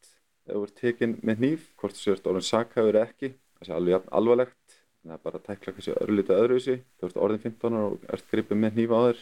ef 0.50 0.56
þú 0.56 0.64
ert 0.66 0.80
tekinn 0.82 1.18
með 1.22 1.44
nýf, 1.46 1.68
hvort 1.78 1.98
þú 1.98 2.02
sést 2.02 2.30
orðin 2.30 2.48
sakhæfur 2.48 2.98
eða 2.98 3.04
ekki, 3.06 3.34
það 3.60 3.68
sé 3.68 3.76
alveg 3.78 4.08
alvarlegt. 4.10 4.80
Það 5.02 5.14
er 5.14 5.22
bara 5.26 5.40
að 5.40 5.46
tækla 5.46 5.76
kannski 5.76 5.94
örlítið 5.98 6.40
öðruvísi 6.40 6.74
þú 6.82 7.08
ert 7.08 7.22
orðin 7.26 7.44
15 7.46 7.78
og 7.78 8.10
ert 8.16 8.34
gripið 8.34 8.60
með 8.62 8.82
nýf 8.82 8.92
á 8.94 9.00
þér. 9.06 9.22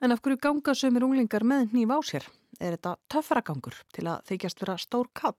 En 0.00 0.14
af 0.14 0.20
hverju 0.24 0.40
ganga 0.40 0.74
sömur 0.76 1.04
unglingar 1.04 1.44
með 1.44 1.74
nýf 1.76 1.92
á 1.92 1.98
sér? 2.08 2.28
Er 2.60 2.76
þetta 2.76 2.94
töffragangur 3.12 3.76
til 3.92 4.06
að 4.08 4.22
þykjast 4.30 4.62
vera 4.64 4.76
stór 4.80 5.10
kall? 5.16 5.36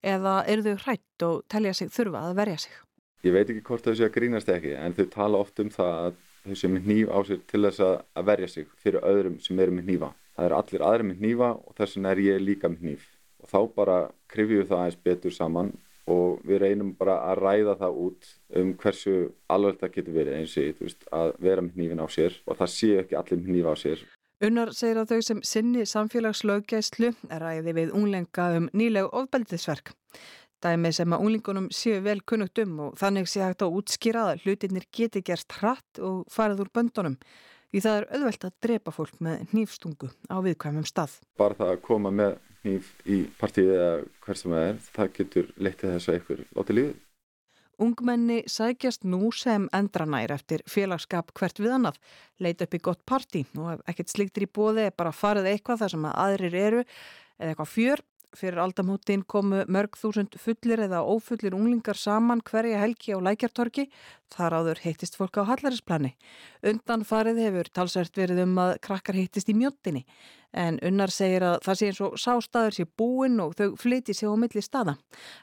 Eða 0.00 0.38
eru 0.48 0.64
þau 0.64 0.76
hrætt 0.86 1.24
og 1.26 1.42
telja 1.52 1.74
sig 1.76 1.90
þurfa 1.92 2.22
að 2.30 2.38
verja 2.38 2.60
sig? 2.62 2.72
Ég 3.20 3.34
veit 3.36 3.50
ekki 3.52 3.64
hvort 3.66 3.84
þau 3.84 3.92
séu 3.92 4.06
að 4.06 4.14
grínast 4.14 4.48
ekki 4.48 4.72
en 4.72 4.96
þau 4.96 5.06
tala 5.12 5.40
oft 5.44 5.60
um 5.60 5.68
það 5.68 5.96
að 6.06 6.14
þau 6.46 6.54
séu 6.56 6.70
með 6.72 6.86
nýf 6.88 7.10
á 7.12 7.18
sér 7.28 7.42
til 7.52 7.60
þess 7.66 7.82
að 7.84 8.30
verja 8.30 8.48
sig 8.48 8.70
fyrir 8.80 9.04
öðrum 9.10 9.36
sem 9.44 9.60
eru 9.60 9.76
með 9.76 9.90
nýfa. 9.90 10.10
Það 10.36 10.46
eru 10.46 10.58
allir 10.60 10.84
aðri 10.88 11.08
með 11.10 11.20
nýfa 11.26 11.50
og 11.52 11.76
þess 11.76 11.98
vegna 11.98 12.14
er 12.14 12.22
ég 12.24 12.40
líka 12.40 12.70
með 12.72 12.86
nýf. 12.88 13.04
Og 13.44 13.52
þá 13.52 13.60
bara 13.76 13.98
krifjum 14.32 14.62
við 14.62 14.70
það 14.70 14.84
aðeins 14.84 15.02
betur 15.10 15.36
saman 15.36 15.72
og 16.10 16.40
við 16.48 16.62
reynum 16.64 16.94
bara 16.96 17.18
að 17.28 17.42
ræða 17.44 17.76
það 17.82 18.00
út 18.06 18.30
um 18.56 18.72
hversu 18.80 19.16
alveg 19.52 19.82
það 19.82 19.94
getur 19.98 20.16
verið 20.16 20.38
eins 20.38 20.56
og 20.56 21.12
að 21.20 21.34
vera 21.44 21.66
með 21.66 21.76
nýfin 21.82 22.00
á 22.00 22.08
sér 22.08 22.40
og 22.46 22.56
það 22.56 22.72
séu 22.78 22.96
ekki 23.02 23.20
allir 23.20 23.42
með 23.42 23.52
nýfa 23.58 23.76
á 23.76 23.82
sér. 23.84 24.08
Unnar 24.40 24.70
segir 24.72 24.96
að 24.96 25.10
þau 25.10 25.24
sem 25.26 25.40
sinni 25.44 25.82
samfélagslöggæslu 25.84 27.10
ræði 27.42 27.74
við 27.76 27.90
unglenga 27.92 28.46
um 28.56 28.70
nýlegu 28.72 29.10
ofbeldisverk. 29.20 29.90
Dæmi 30.64 30.94
sem 30.96 31.12
að 31.12 31.26
unglingunum 31.26 31.66
séu 31.76 31.98
vel 32.04 32.22
kunnugt 32.24 32.56
um 32.62 32.78
og 32.86 32.94
þannig 33.00 33.28
sé 33.28 33.42
hægt 33.44 33.66
að 33.66 33.76
útskýra 33.76 34.22
að 34.30 34.46
hlutinir 34.46 34.86
geti 34.96 35.20
gerst 35.24 35.52
hratt 35.58 36.00
og 36.00 36.22
farið 36.32 36.64
úr 36.64 36.72
böndunum. 36.72 37.18
Því 37.68 37.84
það 37.84 37.98
er 37.98 38.08
auðvelt 38.16 38.48
að 38.48 38.56
drepa 38.64 38.96
fólk 38.96 39.20
með 39.20 39.52
nýfstungu 39.52 40.08
á 40.32 40.36
viðkvæmum 40.48 40.88
stað. 40.88 41.20
Bara 41.36 41.60
það 41.60 41.74
að 41.74 41.84
koma 41.90 42.16
með 42.22 42.34
nýf 42.64 42.90
í 43.04 43.22
partíið 43.40 43.74
eða 43.76 43.92
hver 44.24 44.40
sem 44.40 44.56
það 44.56 44.68
er, 44.70 44.82
það 44.96 45.14
getur 45.20 45.54
letið 45.68 45.96
þess 45.98 46.08
að 46.08 46.20
ykkur 46.22 46.44
láti 46.56 46.80
lífið. 46.80 46.98
Ungmenni 47.80 48.42
sækjast 48.50 49.06
nú 49.08 49.30
sem 49.32 49.64
endranær 49.72 50.34
eftir 50.34 50.60
félagskap 50.68 51.32
hvert 51.32 51.60
við 51.62 51.72
annað, 51.78 51.96
leita 52.36 52.66
upp 52.66 52.76
í 52.76 52.82
gott 52.84 53.00
partí. 53.08 53.46
Og 53.56 53.70
ef 53.72 53.84
ekkert 53.88 54.12
sliktir 54.12 54.44
í 54.44 54.50
bóði 54.52 54.88
er 54.90 54.96
bara 54.96 55.14
farið 55.16 55.48
eitthvað 55.54 55.84
þar 55.84 55.94
sem 55.94 56.08
að 56.10 56.18
aðrir 56.26 56.58
eru 56.60 56.82
eða 56.84 57.54
eitthvað 57.54 57.72
fjör 57.72 58.04
Fyrir 58.30 58.60
aldamótin 58.62 59.24
komu 59.26 59.64
mörg 59.66 59.96
þúsund 59.98 60.36
fullir 60.38 60.78
eða 60.84 61.00
ófullir 61.02 61.54
unglingar 61.56 61.98
saman 61.98 62.38
hverja 62.46 62.78
helgi 62.78 63.10
á 63.10 63.18
lækjartorki, 63.18 63.88
þar 64.30 64.54
áður 64.60 64.82
heittist 64.84 65.18
fólk 65.18 65.40
á 65.42 65.48
hallarisplani. 65.48 66.12
Undan 66.62 67.02
farið 67.02 67.40
hefur 67.42 67.70
talsvert 67.74 68.14
verið 68.14 68.44
um 68.44 68.54
að 68.62 68.76
krakkar 68.86 69.18
heittist 69.18 69.50
í 69.50 69.56
mjóttinni, 69.58 70.04
en 70.54 70.78
unnar 70.86 71.10
segir 71.10 71.42
að 71.42 71.58
það 71.66 71.80
sé 71.80 71.90
eins 71.90 72.00
og 72.06 72.16
sástaður 72.22 72.78
sé 72.78 72.86
búinn 73.02 73.42
og 73.42 73.58
þau 73.58 73.74
flyti 73.74 74.14
sig 74.14 74.30
á 74.30 74.34
milli 74.38 74.62
staða. 74.62 74.94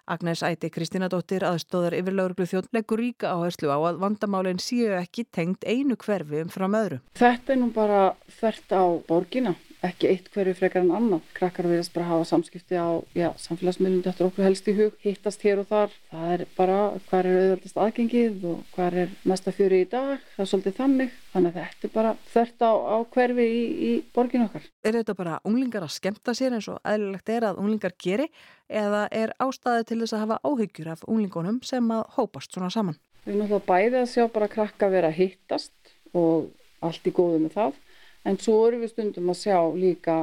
Agnes 0.08 0.48
Æti 0.48 0.72
Kristínadóttir 0.72 1.44
aðstóðar 1.44 2.00
yfir 2.00 2.16
lauruglu 2.16 2.48
þjótt 2.48 2.72
leggur 2.72 3.04
ríka 3.04 3.36
áherslu 3.36 3.68
á 3.68 3.78
að 3.84 4.00
vandamálinn 4.00 4.64
séu 4.64 4.96
ekki 4.96 5.28
tengt 5.28 5.68
einu 5.68 6.00
hverfi 6.00 6.46
um 6.46 6.56
fram 6.56 6.80
öðru. 6.80 7.04
Þetta 7.20 7.52
er 7.52 7.66
nú 7.66 7.74
bara 7.76 8.04
þvert 8.40 8.80
á 8.80 8.84
borgina 9.12 9.58
ekki 9.86 10.10
eitt 10.10 10.30
hverju 10.34 10.56
frekar 10.58 10.84
en 10.84 10.94
annað. 10.96 11.26
Krakkar 11.38 11.68
verðast 11.70 11.94
bara 11.94 12.08
hafa 12.10 12.26
samskipti 12.28 12.78
á 12.78 12.98
samfélagsmiðlum 13.44 14.04
þetta 14.06 14.26
okkur 14.26 14.46
helst 14.48 14.70
í 14.72 14.76
hug, 14.78 14.96
hittast 15.04 15.44
hér 15.46 15.62
og 15.62 15.70
þar. 15.70 15.94
Það 16.12 16.34
er 16.34 16.44
bara 16.58 16.78
hvað 17.08 17.20
er 17.20 17.40
auðvöldast 17.42 17.80
aðgengið 17.84 18.46
og 18.52 18.64
hvað 18.74 19.00
er 19.04 19.16
mesta 19.30 19.54
fjöri 19.54 19.82
í 19.84 19.90
dag. 19.92 20.26
Það 20.36 20.44
er 20.44 20.52
svolítið 20.52 20.78
þannig. 20.82 21.16
Þannig 21.34 21.54
að 21.54 21.60
þetta 21.62 21.88
er 21.88 21.94
bara 21.94 22.14
þörft 22.34 22.66
á, 22.66 22.72
á 22.74 22.98
hverfi 23.14 23.48
í, 23.48 23.64
í 23.90 23.92
borgin 24.16 24.46
okkar. 24.48 24.70
Er 24.84 25.00
þetta 25.00 25.18
bara 25.18 25.40
unglingar 25.48 25.86
að 25.86 25.96
skemta 25.98 26.38
sér 26.38 26.58
eins 26.58 26.70
og 26.72 26.80
eðlilegt 26.88 27.34
er 27.34 27.50
að 27.52 27.62
unglingar 27.62 27.98
geri 28.02 28.30
eða 28.68 29.06
er 29.14 29.36
ástæði 29.44 29.90
til 29.92 30.00
þess 30.02 30.18
að 30.18 30.24
hafa 30.26 30.40
áhyggjur 30.44 30.94
af 30.96 31.06
unglingunum 31.08 31.62
sem 31.66 31.92
að 31.94 32.08
hópast 32.18 32.56
svona 32.56 32.72
saman? 32.74 32.98
Við 33.28 33.36
erum 33.36 33.44
náttúrulega 33.44 33.68
bæðið 33.68 34.00
að 34.02 34.12
sjá 34.14 34.24
bara 34.34 34.48
krakka 34.52 34.90
vera 34.92 35.12
hittast 35.12 35.94
og 36.16 36.50
allt 36.86 37.08
í 37.10 37.14
góðu 37.14 37.42
með 37.44 37.56
það 37.58 37.78
en 38.26 38.40
svo 38.42 38.58
erum 38.68 38.84
við 38.86 38.94
stundum 38.94 39.32
að 39.34 39.42
sjá 39.44 39.60
líka 39.76 40.18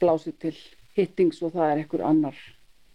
blásið 0.00 0.38
til 0.42 0.54
hittings 0.96 1.42
og 1.44 1.54
það 1.54 1.70
er 1.70 1.82
einhver 1.82 2.04
annar 2.08 2.44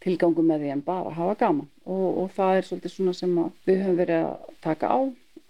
tilgangu 0.01 0.43
með 0.45 0.63
því 0.63 0.75
en 0.75 0.85
bara 0.85 1.09
að 1.11 1.17
hafa 1.19 1.39
gaman 1.43 1.67
og, 1.85 2.07
og 2.23 2.31
það 2.35 2.55
er 2.57 2.67
svolítið 2.67 2.95
svona 2.95 3.17
sem 3.17 3.35
við 3.67 3.83
höfum 3.83 3.99
verið 4.01 4.29
að 4.29 4.55
taka 4.65 4.89
á 4.89 4.99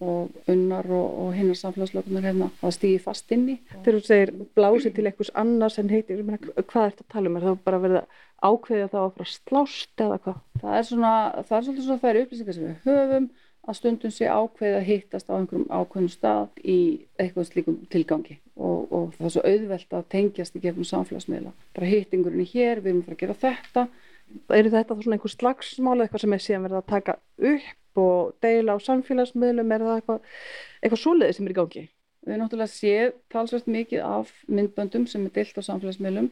og 0.01 0.49
unnar 0.49 0.87
og, 0.89 1.07
og 1.21 1.33
hinnar 1.37 1.57
samfélagslökunar 1.59 2.25
hérna 2.25 2.47
að 2.65 2.73
stýði 2.73 3.01
fast 3.03 3.31
inn 3.35 3.43
í. 3.53 3.57
Þegar 3.83 3.97
þú 3.97 4.01
segir 4.07 4.31
blásið 4.57 4.95
til 4.97 5.05
einhvers 5.05 5.31
annars 5.37 5.77
en 5.77 5.91
heitir, 5.93 6.23
hvað 6.25 6.87
er 6.87 6.95
þetta 6.95 7.05
að 7.05 7.11
tala 7.13 7.29
um? 7.29 7.37
Er 7.37 7.45
það 7.45 7.59
bara 7.67 7.81
verið 7.83 7.99
að 7.99 8.23
ákveðja 8.41 8.89
það 8.93 9.03
að 9.03 9.13
fara 9.17 9.29
slást 9.29 10.03
eða 10.05 10.17
hvað? 10.25 10.39
Það 10.63 10.77
er 10.79 10.87
svona, 10.89 11.13
það 11.37 11.57
er 11.57 11.67
svolítið 11.67 11.87
svona 11.87 12.03
þær 12.05 12.21
upplýsingar 12.23 12.57
sem 12.57 12.65
við 12.65 12.89
höfum 12.89 13.29
að 13.69 13.77
stundum 13.77 14.13
sé 14.13 14.25
ákveðið 14.25 14.77
að 14.77 14.87
hittast 14.87 15.27
á 15.29 15.37
einhverjum 15.37 15.67
ákveðnum 15.69 16.11
stað 16.11 16.63
í 16.65 16.77
eitthvað 17.21 17.47
slíkum 17.49 17.77
tilgangi 17.93 18.39
og, 18.55 18.87
og 18.89 19.11
það 19.17 19.27
er 19.27 19.33
svo 19.35 19.43
auðvelt 19.51 19.93
að 19.97 20.07
tengjast 20.15 20.57
í 20.57 20.63
gefnum 20.63 20.87
samfélagsmiðla. 20.89 21.53
Bara 21.77 21.91
hittingurinn 21.91 22.41
í 22.41 22.49
hér, 22.49 22.81
við 22.81 22.95
erum 22.95 23.03
að 23.05 23.21
gera 23.21 23.37
þetta. 23.43 23.85
Er 24.57 24.69
þetta 24.73 24.97
svona 24.97 25.17
einhver 25.17 25.35
slagsmála 25.35 26.07
eitthvað 26.07 26.25
sem 26.25 26.35
er 26.35 26.43
síðan 26.45 26.67
verið 26.67 26.81
að 26.81 26.89
taka 26.89 27.17
upp 27.51 28.01
og 28.01 28.35
deila 28.41 28.77
á 28.77 28.85
samfélagsmiðlum, 28.87 29.73
er 29.75 29.85
það 29.85 29.97
eitthvað, 29.99 30.29
eitthvað 30.81 31.03
svoleiði 31.03 31.37
sem 31.37 31.49
er 31.49 31.53
í 31.53 31.57
gangi? 31.59 31.83
Við 32.21 32.33
erum 32.33 32.45
náttúrulega 32.45 32.71
séð 32.71 33.13
talsvægt 33.33 33.69
mikið 33.69 34.05
af 34.05 34.31
myndböndum 34.47 35.07
sem 35.09 35.25
er 35.25 35.35
deilt 35.35 35.57
á 35.57 35.61
samfélagsmiðlum 35.67 36.29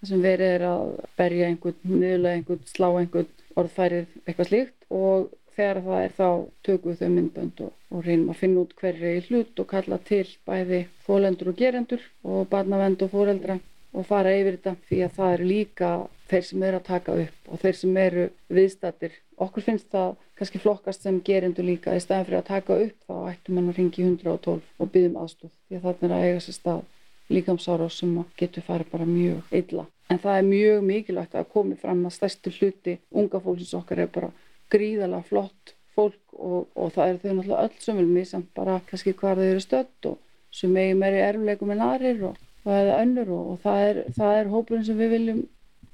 þar 0.00 0.10
sem 0.10 0.24
verið 0.24 0.54
er 0.54 0.64
að 0.68 0.90
berja 1.18 1.48
einhvern, 1.50 1.78
miðla 1.84 2.34
einhvern, 2.36 2.60
slá 2.68 2.88
einhvern 2.90 3.30
orðfærið 3.60 4.12
eitthvað 4.24 4.50
slíkt 4.50 4.86
og 4.92 5.30
þegar 5.60 5.82
það 5.86 6.04
er 6.04 6.14
þá 6.16 6.28
tökum 6.66 6.90
við 6.90 7.00
þau 7.00 7.10
myndbönd 7.14 7.64
og, 7.66 7.72
og 7.90 8.04
reynum 8.06 8.30
að 8.32 8.40
finna 8.40 8.62
út 8.64 8.76
hverju 8.80 9.10
í 9.16 9.24
hlut 9.28 9.60
og 9.60 9.68
kalla 9.70 9.98
til 10.10 10.26
bæði 10.48 10.80
fólendur 11.06 11.52
og 11.52 11.58
gerendur 11.60 12.06
og 12.24 12.48
barnavend 12.52 13.04
og 13.04 13.12
fóreldra 13.12 13.58
og 13.90 14.06
fara 14.06 14.32
yfir 14.38 14.56
þetta 14.56 14.74
því 14.88 15.00
að 15.04 15.16
það 15.18 15.34
eru 15.34 15.48
líka 15.50 15.90
þeir 16.30 16.46
sem 16.46 16.64
eru 16.68 16.78
að 16.78 16.88
taka 16.88 17.16
upp 17.24 17.50
og 17.50 17.62
þeir 17.64 17.78
sem 17.80 17.96
eru 18.04 18.26
viðstættir. 18.58 19.16
Okkur 19.40 19.66
finnst 19.66 19.88
það 19.90 20.10
kannski 20.38 20.60
flokkast 20.62 21.04
sem 21.04 21.20
gerendur 21.26 21.66
líka 21.66 21.96
í 21.96 22.02
staðan 22.02 22.28
fyrir 22.28 22.40
að 22.40 22.50
taka 22.50 22.78
upp 22.86 23.08
þá 23.08 23.14
ættum 23.32 23.58
mann 23.58 23.72
að 23.72 23.80
ringi 23.80 24.04
112 24.06 24.60
og 24.60 24.92
byggja 24.94 25.10
um 25.10 25.18
aðstof 25.24 25.52
því 25.68 25.78
að 25.80 25.86
það 25.86 26.04
er 26.06 26.14
að 26.16 26.26
eiga 26.28 26.44
sér 26.44 26.56
stað 26.56 26.84
líkamsára 27.30 27.88
sem 27.94 28.14
getur 28.38 28.66
farið 28.66 28.92
bara 28.92 29.06
mjög 29.06 29.56
illa. 29.60 29.86
En 30.10 30.18
það 30.18 30.38
er 30.38 30.46
mjög 30.46 30.86
mikilvægt 30.86 31.34
að 31.38 31.50
komi 31.52 31.76
fram 31.78 32.06
að 32.06 32.16
stærstu 32.16 32.52
hluti 32.56 32.96
unga 33.10 33.42
fólksins 33.42 33.76
okkar 33.78 34.02
er 34.02 34.10
bara 34.10 34.30
gríðalega 34.70 35.26
flott 35.28 35.74
fólk 35.96 36.34
og, 36.38 36.66
og 36.74 36.92
það 36.94 37.12
eru 37.12 37.20
þau 37.22 37.30
náttúrulega 37.36 37.68
öll 37.68 37.84
sem 37.84 38.00
vil 38.00 38.10
misa 38.10 38.42
bara 38.56 38.80
kannski 38.88 39.14
hvað 39.18 39.42
þau 39.42 39.48
eru 39.50 39.64
stött 39.64 40.10
og 40.10 40.18
sem 40.54 40.76
eigi 40.82 40.98
meiri 40.98 41.22
erfleikum 41.24 41.72
en 41.74 41.86
aðrir 41.86 42.26
og 42.30 42.42
það 42.64 42.82
er 42.82 42.92
önnur 42.98 43.32
og, 43.36 43.54
og 43.54 43.64
það 43.64 43.86
er, 43.86 44.04
er 44.32 44.52
hópurinn 44.52 44.86
sem 44.86 45.00
við 45.00 45.16
viljum 45.16 45.40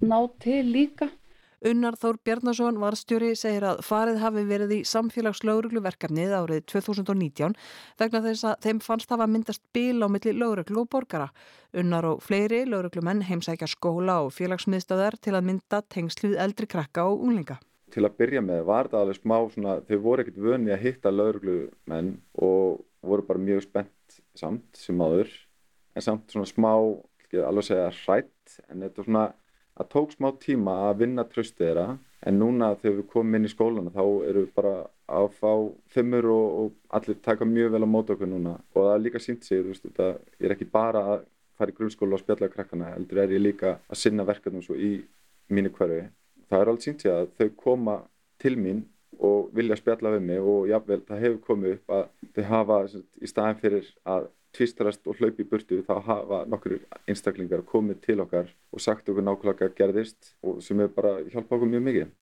ná 0.06 0.18
til 0.42 0.64
líka. 0.72 1.08
Unnar 1.66 1.96
Þór 1.96 2.18
Bjarnason 2.22 2.76
varstjóri 2.78 3.30
segir 3.38 3.64
að 3.64 3.78
farið 3.82 4.18
hafi 4.20 4.42
verið 4.46 4.74
í 4.76 4.80
samfélagslaugrugluverkarnið 4.86 6.34
árið 6.36 6.66
2019 6.68 7.56
vegna 7.98 8.20
þess 8.26 8.44
að 8.50 8.66
þeim 8.66 8.82
fannst 8.84 9.14
hafa 9.14 9.26
myndast 9.30 9.64
bíl 9.74 10.04
á 10.04 10.08
milli 10.12 10.34
lauruglu 10.36 10.84
og 10.84 10.90
borgara. 10.92 11.30
Unnar 11.72 12.06
og 12.12 12.20
fleiri 12.22 12.66
lauruglumenn 12.68 13.24
heimsækja 13.26 13.70
skóla 13.72 14.20
og 14.26 14.36
félagsmiðstöðar 14.36 15.16
til 15.18 15.34
að 15.34 15.48
mynda 15.48 15.80
tengsluð 15.88 16.36
eldri 16.44 16.68
krakka 16.70 17.08
og 17.08 17.24
unglinga 17.24 17.56
til 17.96 18.04
að 18.04 18.18
byrja 18.20 18.44
með 18.44 18.62
var 18.68 18.90
það 18.92 19.02
alveg 19.02 19.18
smá 19.22 19.36
svona, 19.54 19.78
þau 19.88 19.98
voru 20.04 20.24
ekkert 20.24 20.42
vöni 20.44 20.74
að 20.74 20.82
hitta 20.84 21.12
lauruglumenn 21.14 22.12
og 22.44 22.82
voru 23.06 23.24
bara 23.24 23.40
mjög 23.40 23.64
spennt 23.64 24.18
samt 24.36 24.76
sem 24.76 25.00
aður 25.00 25.32
en 25.96 26.04
samt 26.04 26.32
svona 26.32 26.48
smá, 26.50 26.72
ekki 27.24 27.40
alveg 27.40 27.70
segja 27.70 27.88
hrætt 28.02 28.58
en 28.68 28.84
þetta 28.84 29.06
svona 29.06 29.24
að 29.76 29.88
tók 29.92 30.12
smá 30.12 30.28
tíma 30.40 30.74
að 30.90 31.00
vinna 31.04 31.24
tröstu 31.28 31.64
þeirra 31.64 31.86
en 32.26 32.38
núna 32.40 32.74
þegar 32.80 32.98
við 33.00 33.08
komum 33.12 33.38
inn 33.38 33.48
í 33.48 33.52
skólana 33.52 33.92
þá 33.94 34.04
eru 34.28 34.44
við 34.44 34.52
bara 34.56 34.74
að 35.06 35.28
fá 35.38 35.50
fimmur 35.94 36.28
og, 36.32 36.46
og 36.60 36.98
allir 36.98 37.18
taka 37.22 37.48
mjög 37.48 37.74
vel 37.76 37.84
á 37.86 37.88
móta 37.88 38.16
okkur 38.16 38.30
núna. 38.30 38.56
Og 38.74 38.86
það 38.86 38.94
er 38.94 39.02
líka 39.04 39.22
sínt 39.22 39.46
sig, 39.46 39.62
veist, 39.66 39.84
þetta 39.84 40.08
er 40.40 40.54
ekki 40.56 40.68
bara 40.72 41.04
að 41.12 41.26
fara 41.56 41.72
í 41.72 41.76
grunnskóla 41.76 42.16
og 42.16 42.22
spjalla 42.24 42.50
krakkana, 42.52 42.92
heldur 42.96 43.22
er 43.22 43.36
ég 43.36 43.44
líka 43.44 43.76
að 43.86 44.00
sinna 44.00 44.26
verkefnum 44.28 44.64
svo 44.64 44.76
í 44.76 44.96
mínu 45.52 45.70
hverfi 45.76 46.02
það 46.50 46.60
er 46.60 46.70
alveg 46.72 46.86
sínt 46.86 47.04
sér 47.04 47.22
að 47.22 47.32
þau 47.38 47.50
koma 47.62 47.96
til 48.42 48.54
mín 48.60 48.84
og 49.26 49.52
vilja 49.56 49.78
spjalla 49.78 50.12
við 50.16 50.26
mig 50.28 50.48
og 50.54 50.66
jáfnvel 50.70 51.02
það 51.08 51.22
hefur 51.24 51.38
komið 51.46 51.76
upp 51.76 51.94
að 51.98 52.08
þau 52.36 52.44
hafa 52.50 52.80
í 52.96 53.30
staðin 53.30 53.62
fyrir 53.62 53.92
að 54.04 54.28
tvistrast 54.56 55.08
og 55.08 55.18
hlaupi 55.20 55.44
í 55.44 55.48
burtu 55.48 55.82
þá 55.84 55.96
hafa 56.06 56.44
nokkur 56.48 56.78
einstaklingar 57.06 57.64
komið 57.68 58.00
til 58.06 58.20
okkar 58.24 58.52
og 58.72 58.82
sagt 58.82 59.08
okkur 59.08 59.24
nákvæmlega 59.24 59.72
gerðist 59.76 60.34
og 60.42 60.62
sem 60.64 60.80
hefur 60.80 60.96
bara 60.96 61.18
hjálpað 61.26 61.58
okkur 61.58 61.72
mjög 61.74 61.86
mikið. 61.90 62.14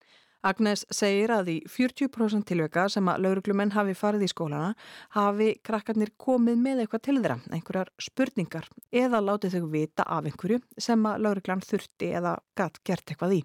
Agnes 0.44 0.82
segir 0.92 1.32
að 1.32 1.46
í 1.54 1.56
40% 1.72 2.44
tilveka 2.50 2.84
sem 2.92 3.06
að 3.08 3.22
lauruglumenn 3.24 3.72
hafi 3.72 3.94
farið 3.96 4.26
í 4.26 4.28
skólana 4.28 4.74
hafi 5.16 5.54
krakkarnir 5.64 6.12
komið 6.20 6.58
með 6.60 6.82
eitthvað 6.82 7.04
til 7.06 7.16
þeirra, 7.16 7.38
einhverjar 7.48 7.92
spurningar 7.96 8.68
eða 8.92 9.22
látið 9.24 9.56
þau 9.56 9.70
vita 9.72 10.04
af 10.04 10.28
einhverju 10.28 10.60
sem 10.76 11.08
að 11.08 11.24
lauruglan 11.24 11.64
þurfti 11.64 12.12
eða 12.20 12.36
gætt 12.60 12.82
gert 12.84 13.08
eitthvað 13.08 13.38
í. 13.38 13.42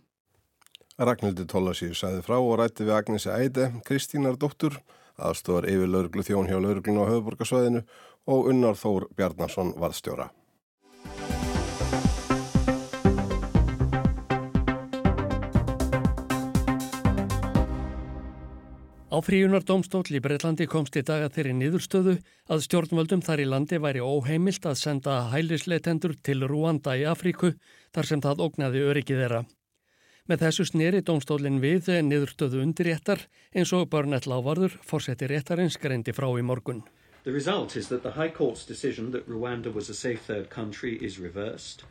Ragnhildur 1.00 1.46
Tólasíu 1.48 1.94
sæði 1.96 2.20
frá 2.26 2.36
og 2.36 2.58
rætti 2.60 2.84
við 2.84 2.98
Agnesi 2.98 3.30
Æde, 3.32 3.70
Kristínar 3.88 4.36
dóttur, 4.36 4.74
aðstofar 5.16 5.70
yfir 5.72 5.88
lauruglu 5.88 6.26
þjón 6.28 6.50
hjá 6.50 6.58
lauruglun 6.60 7.00
á 7.00 7.08
höfuborgarsvæðinu 7.08 7.86
og 8.28 8.50
unnar 8.52 8.76
Þór 8.76 9.06
Bjarnarsson 9.16 9.72
varðstjóra. 9.80 10.28
Á 19.10 19.18
fríunardómstól 19.24 20.04
í 20.12 20.20
Breitlandi 20.22 20.68
komst 20.70 21.00
í 21.00 21.04
daga 21.08 21.32
þeirri 21.32 21.56
niðurstöðu 21.58 22.18
að 22.52 22.66
stjórnvöldum 22.68 23.24
þar 23.24 23.44
í 23.44 23.48
landi 23.48 23.80
væri 23.80 24.04
óheimilt 24.04 24.68
að 24.68 24.78
senda 24.84 25.16
hælisleitendur 25.32 26.18
til 26.20 26.44
Rúanda 26.44 26.94
í 27.00 27.08
Afríku 27.08 27.54
þar 27.96 28.12
sem 28.12 28.22
það 28.28 28.44
ógnaði 28.50 28.84
öryggið 28.92 29.24
þeirra. 29.24 29.42
Með 30.30 30.44
þessu 30.44 30.64
sneri 30.70 31.00
dómstólinn 31.02 31.56
við 31.58 31.88
niðurstöðu 32.06 32.60
undirréttar 32.62 33.24
eins 33.50 33.72
og 33.74 33.88
Börnett 33.90 34.28
Lávarður 34.30 34.76
fórseti 34.86 35.26
réttarins 35.26 35.80
greindi 35.82 36.14
frá 36.14 36.28
í 36.38 36.44
morgun. 36.46 36.84
The 37.24 37.34
result 37.34 37.76
is 37.76 37.88
that 37.90 38.04
the 38.04 38.12
High 38.12 38.30
Court's 38.30 38.64
decision 38.64 39.10
that 39.12 39.26
Rwanda 39.28 39.74
was 39.74 39.90
a 39.90 39.96
safe 39.96 40.22
third 40.22 40.52
country 40.52 41.00
is 41.02 41.18
reversed 41.18 41.82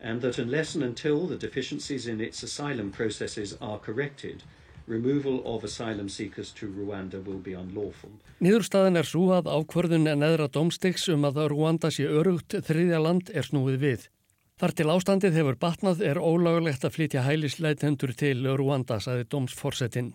and 0.00 0.20
that 0.22 0.36
unless 0.38 0.74
and 0.74 0.82
until 0.82 1.28
the 1.28 1.36
deficiencies 1.36 2.08
in 2.08 2.20
its 2.20 2.42
asylum 2.42 2.90
processes 2.90 3.56
are 3.60 3.78
corrected 3.78 4.42
removal 4.88 5.40
of 5.46 5.62
asylum 5.62 6.08
seekers 6.08 6.50
to 6.58 6.66
Rwanda 6.66 7.22
will 7.24 7.38
be 7.38 7.54
unlawful. 7.54 8.10
Nýðurstaðin 8.42 8.98
er 8.98 9.06
svo 9.06 9.30
að 9.38 9.46
ákvörðun 9.46 10.10
en 10.10 10.26
eðra 10.26 10.50
domstiks 10.50 11.06
um 11.14 11.22
að 11.22 11.44
Rwanda 11.54 11.94
sé 11.94 12.10
örugt 12.10 12.58
þriðja 12.66 12.98
land 13.02 13.30
er 13.30 13.46
snúið 13.46 13.78
við. 13.86 14.10
Þar 14.56 14.72
til 14.72 14.84
ástandið 14.88 15.34
hefur 15.36 15.56
batnað 15.60 15.98
er 16.00 16.16
ólagulegt 16.16 16.84
að 16.88 16.94
flytja 16.94 17.26
hælisleitendur 17.26 18.14
til 18.16 18.46
Rwanda, 18.56 18.96
saði 19.04 19.26
domsforsetin. 19.28 20.14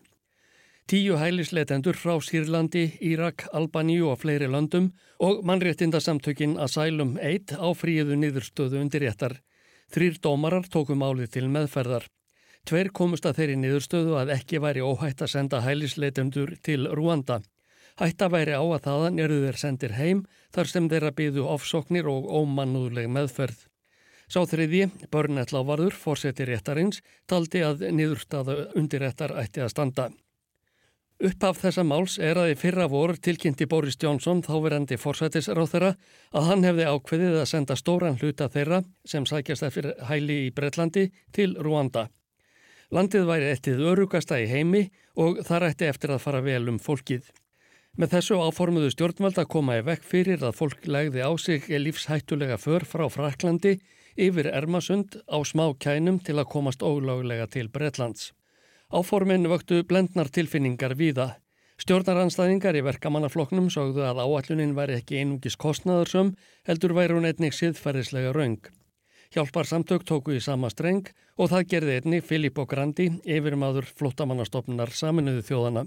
Tíu 0.90 1.20
hælisleitendur 1.22 1.94
frá 1.94 2.16
Sýrlandi, 2.26 2.88
Írak, 3.06 3.46
Albaníu 3.54 4.10
og 4.10 4.18
fleiri 4.24 4.50
landum 4.50 4.90
og 5.22 5.46
mannréttindasamtökin 5.46 6.58
Asylum 6.58 7.14
1 7.22 7.54
áfríðu 7.54 8.18
niðurstöðu 8.18 8.82
undir 8.82 9.06
réttar. 9.06 9.38
Þrýr 9.94 10.18
dómarar 10.26 10.66
tókum 10.74 11.06
álið 11.06 11.36
til 11.38 11.46
meðferðar. 11.46 12.10
Tveir 12.66 12.90
komust 12.98 13.30
að 13.30 13.44
þeirri 13.44 13.62
niðurstöðu 13.62 14.18
að 14.24 14.36
ekki 14.40 14.58
væri 14.66 14.82
óhætt 14.82 15.22
að 15.22 15.36
senda 15.38 15.62
hælisleitendur 15.62 16.58
til 16.66 16.90
Rúanda. 16.90 17.44
Hætta 18.02 18.34
væri 18.34 18.58
á 18.58 18.66
að 18.66 18.86
þaðan 18.90 19.22
eru 19.22 19.44
þeir 19.46 19.66
sendir 19.68 20.00
heim 20.02 20.26
þar 20.50 20.74
sem 20.74 20.90
þeirra 20.90 21.14
byðu 21.14 21.46
ofsóknir 21.46 22.10
og 22.10 22.26
ómannúðleg 22.26 23.06
meðferð. 23.06 23.68
Sá 24.32 24.46
þriði, 24.48 24.86
Börnett 25.12 25.52
Lávarður, 25.52 25.92
fórseti 25.92 26.46
réttarins, 26.48 27.02
taldi 27.28 27.66
að 27.68 27.82
niðurstaða 27.92 28.70
undir 28.80 29.04
réttar 29.04 29.34
ætti 29.42 29.60
að 29.60 29.74
standa. 29.74 30.06
Uppaf 31.22 31.60
þessa 31.60 31.84
máls 31.84 32.16
er 32.16 32.40
að 32.40 32.54
í 32.54 32.56
fyrra 32.58 32.88
vor 32.90 33.12
tilkynnti 33.20 33.68
Boris 33.70 34.00
Johnson, 34.00 34.40
þáverandi 34.46 34.96
fórsætisráþurra, 34.98 35.92
að 36.32 36.48
hann 36.48 36.64
hefði 36.64 36.88
ákveðið 36.88 37.38
að 37.42 37.52
senda 37.52 37.78
stóran 37.78 38.18
hluta 38.24 38.48
þeirra 38.56 38.82
sem 39.04 39.28
sækjast 39.28 39.68
eftir 39.68 39.92
hæli 40.08 40.40
í 40.48 40.50
Breitlandi 40.56 41.10
til 41.36 41.52
Rwanda. 41.60 42.08
Landið 42.96 43.28
væri 43.28 43.52
ettið 43.52 43.86
örugasta 43.92 44.40
í 44.40 44.48
heimi 44.48 44.88
og 45.20 45.44
þar 45.44 45.74
ætti 45.74 45.92
eftir 45.92 46.16
að 46.16 46.24
fara 46.24 46.42
vel 46.48 46.64
um 46.72 46.80
fólkið. 46.80 47.28
Með 48.00 48.16
þessu 48.16 48.40
áformuðu 48.40 48.96
stjórnvald 48.96 49.44
að 49.44 49.52
koma 49.52 49.82
í 49.82 49.88
vekk 49.92 50.08
fyrir 50.08 50.44
að 50.48 50.56
fólk 50.56 50.88
legði 50.88 51.28
á 51.28 51.32
sig 51.36 51.68
lífshættulega 51.68 52.56
för 52.58 52.88
frá 52.88 53.10
Fraklandi 53.12 53.82
yfir 54.18 54.50
Ermasund 54.52 55.20
á 55.30 55.38
smá 55.46 55.70
kænum 55.78 56.20
til 56.20 56.38
að 56.40 56.50
komast 56.54 56.84
ólögulega 56.84 57.48
til 57.48 57.70
Bretlands. 57.70 58.32
Áformin 58.92 59.48
vöktu 59.48 59.84
blendnar 59.88 60.28
tilfinningar 60.28 60.98
víða. 61.00 61.38
Stjórnaranstæðingar 61.82 62.76
í 62.78 62.84
verkamannafloknum 62.86 63.72
sögðu 63.74 64.04
að 64.06 64.20
áallunin 64.22 64.76
væri 64.78 65.00
ekki 65.00 65.22
einungis 65.22 65.56
kostnaðursum, 65.58 66.36
heldur 66.68 66.94
væri 66.94 67.16
hún 67.16 67.26
einnig 67.30 67.56
siðferðislega 67.58 68.34
raung. 68.36 68.60
Hjálpar 69.32 69.66
samtök 69.66 70.04
tóku 70.04 70.36
í 70.36 70.42
sama 70.44 70.70
streng 70.70 71.08
og 71.40 71.54
það 71.54 71.70
gerði 71.74 71.96
einni 71.98 72.20
Filippo 72.22 72.66
Grandi, 72.68 73.08
yfirmaður 73.24 73.88
flottamannastofnunar 73.96 74.92
saminuðu 74.92 75.46
þjóðana. 75.48 75.86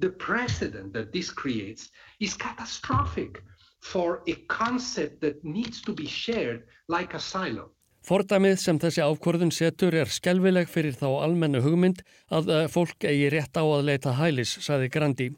The 0.00 0.10
precedent 0.10 0.92
that 0.94 1.12
this 1.12 1.30
creates 1.30 1.90
is 2.20 2.34
catastrophic 2.36 3.42
for 3.80 4.22
a 4.26 4.34
concept 4.48 5.20
that 5.20 5.44
needs 5.44 5.80
to 5.82 5.92
be 5.92 6.06
shared 6.06 6.62
like 6.88 7.14
asylum. 7.16 7.70
Fordamið 8.06 8.60
sem 8.62 8.78
þessi 8.78 9.02
ákvörðun 9.02 9.50
setur 9.50 9.94
er 9.98 10.10
skelvileg 10.12 10.68
fyrir 10.70 10.94
þá 10.94 11.08
almennu 11.24 11.58
hugmynd 11.64 12.04
að 12.30 12.52
eh, 12.54 12.68
fólk 12.70 13.02
eigi 13.02 13.32
rétt 13.34 13.58
á 13.58 13.64
að 13.66 13.88
leita 13.88 14.12
hælis, 14.14 14.52
saði 14.62 14.92
Grandi. 14.94 15.32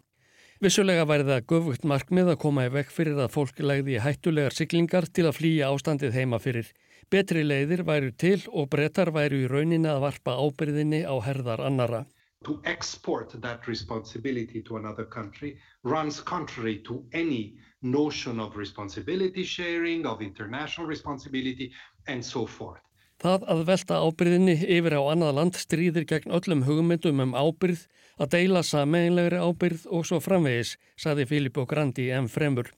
Vissulega 0.60 1.06
væri 1.08 1.24
það 1.24 1.46
göfugt 1.52 1.86
markmið 1.88 2.32
að 2.34 2.40
koma 2.42 2.66
í 2.66 2.72
vekk 2.74 2.92
fyrir 2.92 3.22
að 3.22 3.32
fólk 3.32 3.62
legði 3.62 4.00
hættulegar 4.04 4.52
siglingar 4.52 5.08
til 5.08 5.28
að 5.30 5.36
flýja 5.38 5.70
ástandið 5.72 6.18
heima 6.18 6.42
fyrir. 6.42 6.68
Betri 7.08 7.44
leiðir 7.46 7.86
væru 7.88 8.10
til 8.12 8.42
og 8.52 8.68
brettar 8.68 9.14
væru 9.16 9.44
í 9.44 9.48
rauninni 9.48 9.88
að 9.88 10.02
varpa 10.02 10.36
ábyrðinni 10.36 11.06
á 11.08 11.14
herðar 11.24 11.62
annara. 11.64 12.02
To 12.44 12.60
export 12.64 13.34
that 13.42 13.66
responsibility 13.66 14.62
to 14.62 14.76
another 14.76 15.04
country 15.04 15.58
runs 15.82 16.20
contrary 16.20 16.78
to 16.86 17.04
any 17.12 17.58
notion 17.82 18.38
of 18.38 18.56
responsibility 18.56 19.42
sharing, 19.42 20.06
of 20.06 20.22
international 20.22 20.86
responsibility 20.86 21.72
and 22.06 22.24
so 22.24 22.46
forth. 22.46 22.80
Það 23.18 23.48
að 23.50 23.62
velta 23.66 23.96
ábyrðinni 23.98 24.54
yfir 24.78 24.94
á 24.94 25.02
annað 25.10 25.34
land 25.34 25.56
stríðir 25.58 26.06
gegn 26.06 26.34
öllum 26.38 26.62
hugmyndum 26.68 27.24
um 27.24 27.34
ábyrð, 27.34 27.88
að 28.22 28.30
deila 28.36 28.62
sameinlegri 28.62 29.42
ábyrð 29.42 29.88
og 29.90 30.06
svo 30.06 30.20
framvegis, 30.22 30.76
saði 30.94 31.26
Filippo 31.26 31.66
Grandi 31.66 32.12
en 32.14 32.30
fremur. 32.30 32.70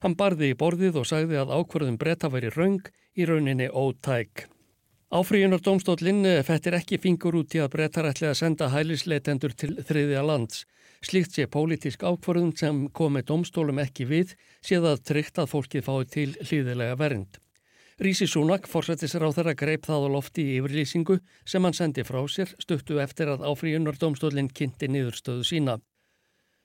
Hann 0.00 0.14
barði 0.14 0.52
í 0.54 0.58
borðið 0.62 1.02
og 1.02 1.10
sagði 1.10 1.42
að 1.42 1.50
ákvarðum 1.58 1.98
breyta 1.98 2.30
væri 2.30 2.54
raung 2.54 2.86
í 3.18 3.26
rauninni 3.26 3.66
ótæk. 3.66 4.46
Áfríunar 5.10 5.58
domstólinn 5.58 6.22
fettir 6.46 6.76
ekki 6.76 6.94
fingur 7.02 7.34
út 7.40 7.56
í 7.56 7.58
að 7.58 7.72
breytar 7.72 8.06
ætli 8.06 8.28
að 8.28 8.36
senda 8.38 8.68
hælisleitendur 8.70 9.56
til 9.58 9.72
þriðja 9.88 10.20
lands. 10.22 10.60
Slíkt 11.02 11.34
sé 11.34 11.48
pólitísk 11.50 12.04
ákvarðum 12.06 12.52
sem 12.54 12.84
komi 12.94 13.24
domstólum 13.26 13.82
ekki 13.82 14.06
við 14.06 14.36
séð 14.62 14.86
að 14.92 15.02
tryggt 15.10 15.42
að 15.42 15.50
fólkið 15.50 15.86
fái 15.88 16.06
til 16.14 16.28
hlýðilega 16.44 16.94
vernd. 17.02 17.40
Rísi 17.98 18.30
Súnak 18.30 18.70
fórsættisir 18.70 19.26
á 19.26 19.34
þeirra 19.34 19.58
greip 19.58 19.90
það 19.90 20.06
á 20.06 20.14
lofti 20.14 20.46
í 20.46 20.56
yfirlýsingu 20.60 21.18
sem 21.42 21.66
hann 21.66 21.74
sendi 21.74 22.06
frá 22.06 22.22
sér 22.30 22.54
stuttu 22.62 23.02
eftir 23.02 23.34
að 23.34 23.42
áfríunar 23.50 23.98
domstólinn 23.98 24.54
kynnti 24.54 24.86
niðurstöðu 24.94 25.42
sína. 25.42 25.80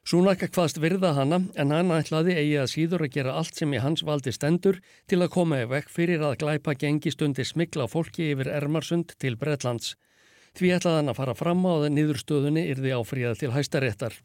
Súnaka 0.06 0.46
hvaðst 0.54 0.78
virða 0.78 1.15
hana 1.18 1.39
en 1.58 1.72
hann 1.74 1.89
ætlaði 1.89 2.36
eigi 2.38 2.58
að 2.62 2.68
síður 2.76 3.04
að 3.08 3.15
gera 3.15 3.32
allt 3.39 3.58
sem 3.58 3.72
í 3.74 3.80
hans 3.82 4.04
valdi 4.06 4.30
stendur 4.36 4.78
til 5.10 5.18
að 5.18 5.32
koma 5.34 5.63
í 5.63 5.70
vekk 5.72 5.89
fyrir 5.89 6.22
að 6.28 6.36
glæpa 6.44 6.76
gengi 6.78 7.10
stundi 7.10 7.41
smikla 7.41 7.88
fólki 7.89 8.28
yfir 8.36 8.52
Ermarsund 8.54 9.15
til 9.18 9.34
Bretlands. 9.41 9.96
Því 10.54 10.76
ætlaði 10.78 11.02
hann 11.02 11.10
að 11.10 11.20
fara 11.24 11.34
fram 11.34 11.65
á 11.65 11.74
að 11.74 11.88
niðurstöðunni 11.98 12.68
yrði 12.76 12.94
áfríðað 12.94 13.41
til 13.41 13.52
hæstaréttar. 13.58 14.22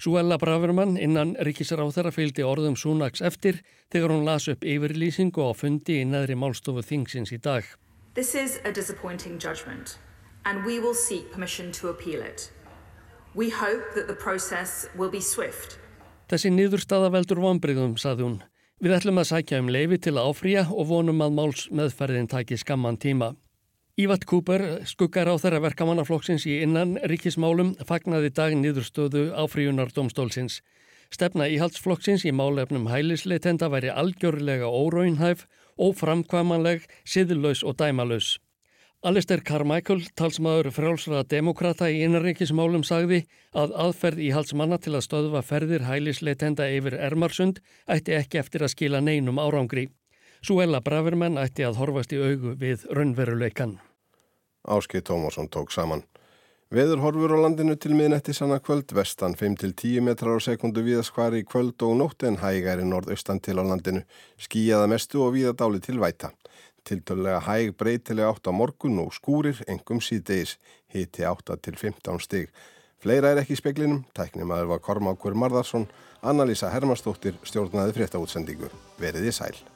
Súella 0.00 0.40
Bravermann 0.40 0.96
innan 0.96 1.36
ríkisráþara 1.44 2.14
fylgdi 2.16 2.48
orðum 2.48 2.80
Súnaks 2.80 3.20
eftir 3.20 3.60
þegar 3.92 4.16
hún 4.16 4.24
las 4.24 4.48
upp 4.48 4.64
yfirlýsingu 4.64 5.44
á 5.44 5.52
fundi 5.52 6.00
í 6.00 6.08
neðri 6.08 6.40
málstofu 6.40 6.80
þingsins 6.80 7.36
í 7.36 7.42
dag. 7.44 7.68
This 8.14 8.34
is 8.34 8.60
a 8.64 8.72
disappointing 8.72 9.36
judgment 9.36 9.98
and 10.48 10.64
we 10.64 10.80
will 10.80 10.96
seek 10.96 11.30
permission 11.32 11.70
to 11.72 11.92
appeal 11.92 12.24
it. 12.24 12.48
We 13.36 13.50
hope 13.50 13.92
that 13.94 14.06
the 14.06 14.14
process 14.14 14.88
will 14.96 15.10
be 15.10 15.20
swift. 15.20 15.76
Þessi 16.32 16.48
niðurstaða 16.56 17.10
veldur 17.12 17.42
vonbreyðum, 17.44 17.98
saði 18.00 18.24
hún. 18.24 18.36
Við 18.80 18.94
ætlum 18.96 19.20
að 19.20 19.26
sækja 19.28 19.58
um 19.60 19.68
leifi 19.68 19.98
til 20.06 20.14
að 20.14 20.30
áfrýja 20.30 20.62
og 20.72 20.86
vonum 20.88 21.20
að 21.20 21.34
máls 21.36 21.66
meðferðin 21.68 22.30
taki 22.32 22.56
skamman 22.56 22.96
tíma. 22.96 23.34
Ívat 24.00 24.24
Cooper, 24.30 24.64
skuggar 24.88 25.28
á 25.28 25.36
þeirra 25.36 25.60
verkamannaflokksins 25.66 26.48
í 26.48 26.62
innan 26.64 26.96
ríkismálum, 27.12 27.74
fagnaði 27.84 28.32
dag 28.40 28.56
niðurstöðu 28.56 29.26
áfríunar 29.36 29.92
domstólsins. 29.92 30.62
Stefna 31.12 31.44
íhaldsflokksins 31.52 32.24
í 32.24 32.32
málefnum 32.32 32.88
hælisleitenda 32.88 33.68
væri 33.68 33.92
algjörlega 33.92 34.72
óraunhæf, 34.72 35.44
óframkvamanleg, 35.76 36.88
siðlaus 37.04 37.60
og 37.60 37.76
dæmalus. 37.84 38.38
Alistair 39.04 39.42
Carmichael, 39.44 40.00
talsmaður 40.16 40.70
frjálsra 40.72 41.20
demokrata 41.28 41.90
í 41.92 42.00
innanríkismálum, 42.06 42.80
sagði 42.84 43.26
að 43.52 43.74
aðferð 43.76 44.22
í 44.24 44.30
halsmanna 44.32 44.78
til 44.80 44.94
að 44.96 45.04
stöðva 45.04 45.42
ferðir 45.44 45.84
hælisleitenda 45.84 46.66
yfir 46.72 46.96
Ermarsund 46.96 47.60
ætti 47.92 48.16
ekki 48.16 48.40
eftir 48.40 48.64
að 48.64 48.72
skila 48.72 49.02
neinum 49.04 49.38
árangri. 49.38 49.90
Súella 50.40 50.80
Bravermann 50.80 51.36
ætti 51.38 51.66
að 51.66 51.76
horfast 51.82 52.16
í 52.16 52.22
augu 52.22 52.56
við 52.56 52.88
raunveruleikan. 52.88 53.76
Áskei 54.64 55.04
Tómasson 55.04 55.52
tók 55.52 55.70
saman. 55.70 56.02
Veður 56.72 56.98
horfur 57.04 57.36
á 57.36 57.38
landinu 57.44 57.76
til 57.78 57.92
miðnetti 57.94 58.32
sanna 58.34 58.58
kvöld, 58.58 58.90
vestan 58.90 59.36
5-10 59.38 60.00
metrar 60.02 60.40
á 60.40 60.42
sekundu 60.42 60.82
viðaskvari 60.82 61.44
í 61.44 61.46
kvöld 61.46 61.78
og 61.86 61.94
nótt 62.00 62.24
en 62.26 62.40
hægæri 62.40 62.82
norðaustan 62.88 63.38
til 63.38 63.60
á 63.60 63.62
landinu, 63.62 64.02
skíjaða 64.40 64.88
mestu 64.90 65.22
og 65.22 65.36
viðadáli 65.36 65.78
til 65.84 66.00
væta. 66.02 66.32
Tiltölulega 66.86 67.40
hæg 67.42 67.74
breytilega 67.74 68.30
átt 68.30 68.46
á 68.46 68.52
morgun 68.54 69.00
og 69.02 69.12
skúrir, 69.16 69.58
engum 69.66 69.98
síðdeis, 69.98 70.56
hiti 70.94 71.26
8 71.26 71.58
til 71.58 71.74
15 71.74 72.22
stig. 72.22 72.50
Fleira 73.02 73.34
er 73.34 73.42
ekki 73.42 73.56
í 73.56 73.60
speklinum, 73.60 74.04
tæknum 74.14 74.54
aður 74.54 74.76
var 74.76 74.84
Kormákur 74.86 75.34
Marðarsson, 75.34 75.88
Anna-Lísa 76.22 76.70
Hermannsdóttir 76.72 77.36
stjórnaði 77.42 77.98
frétta 77.98 78.22
útsendingu. 78.22 78.70
Veriði 79.02 79.34
sæl. 79.34 79.75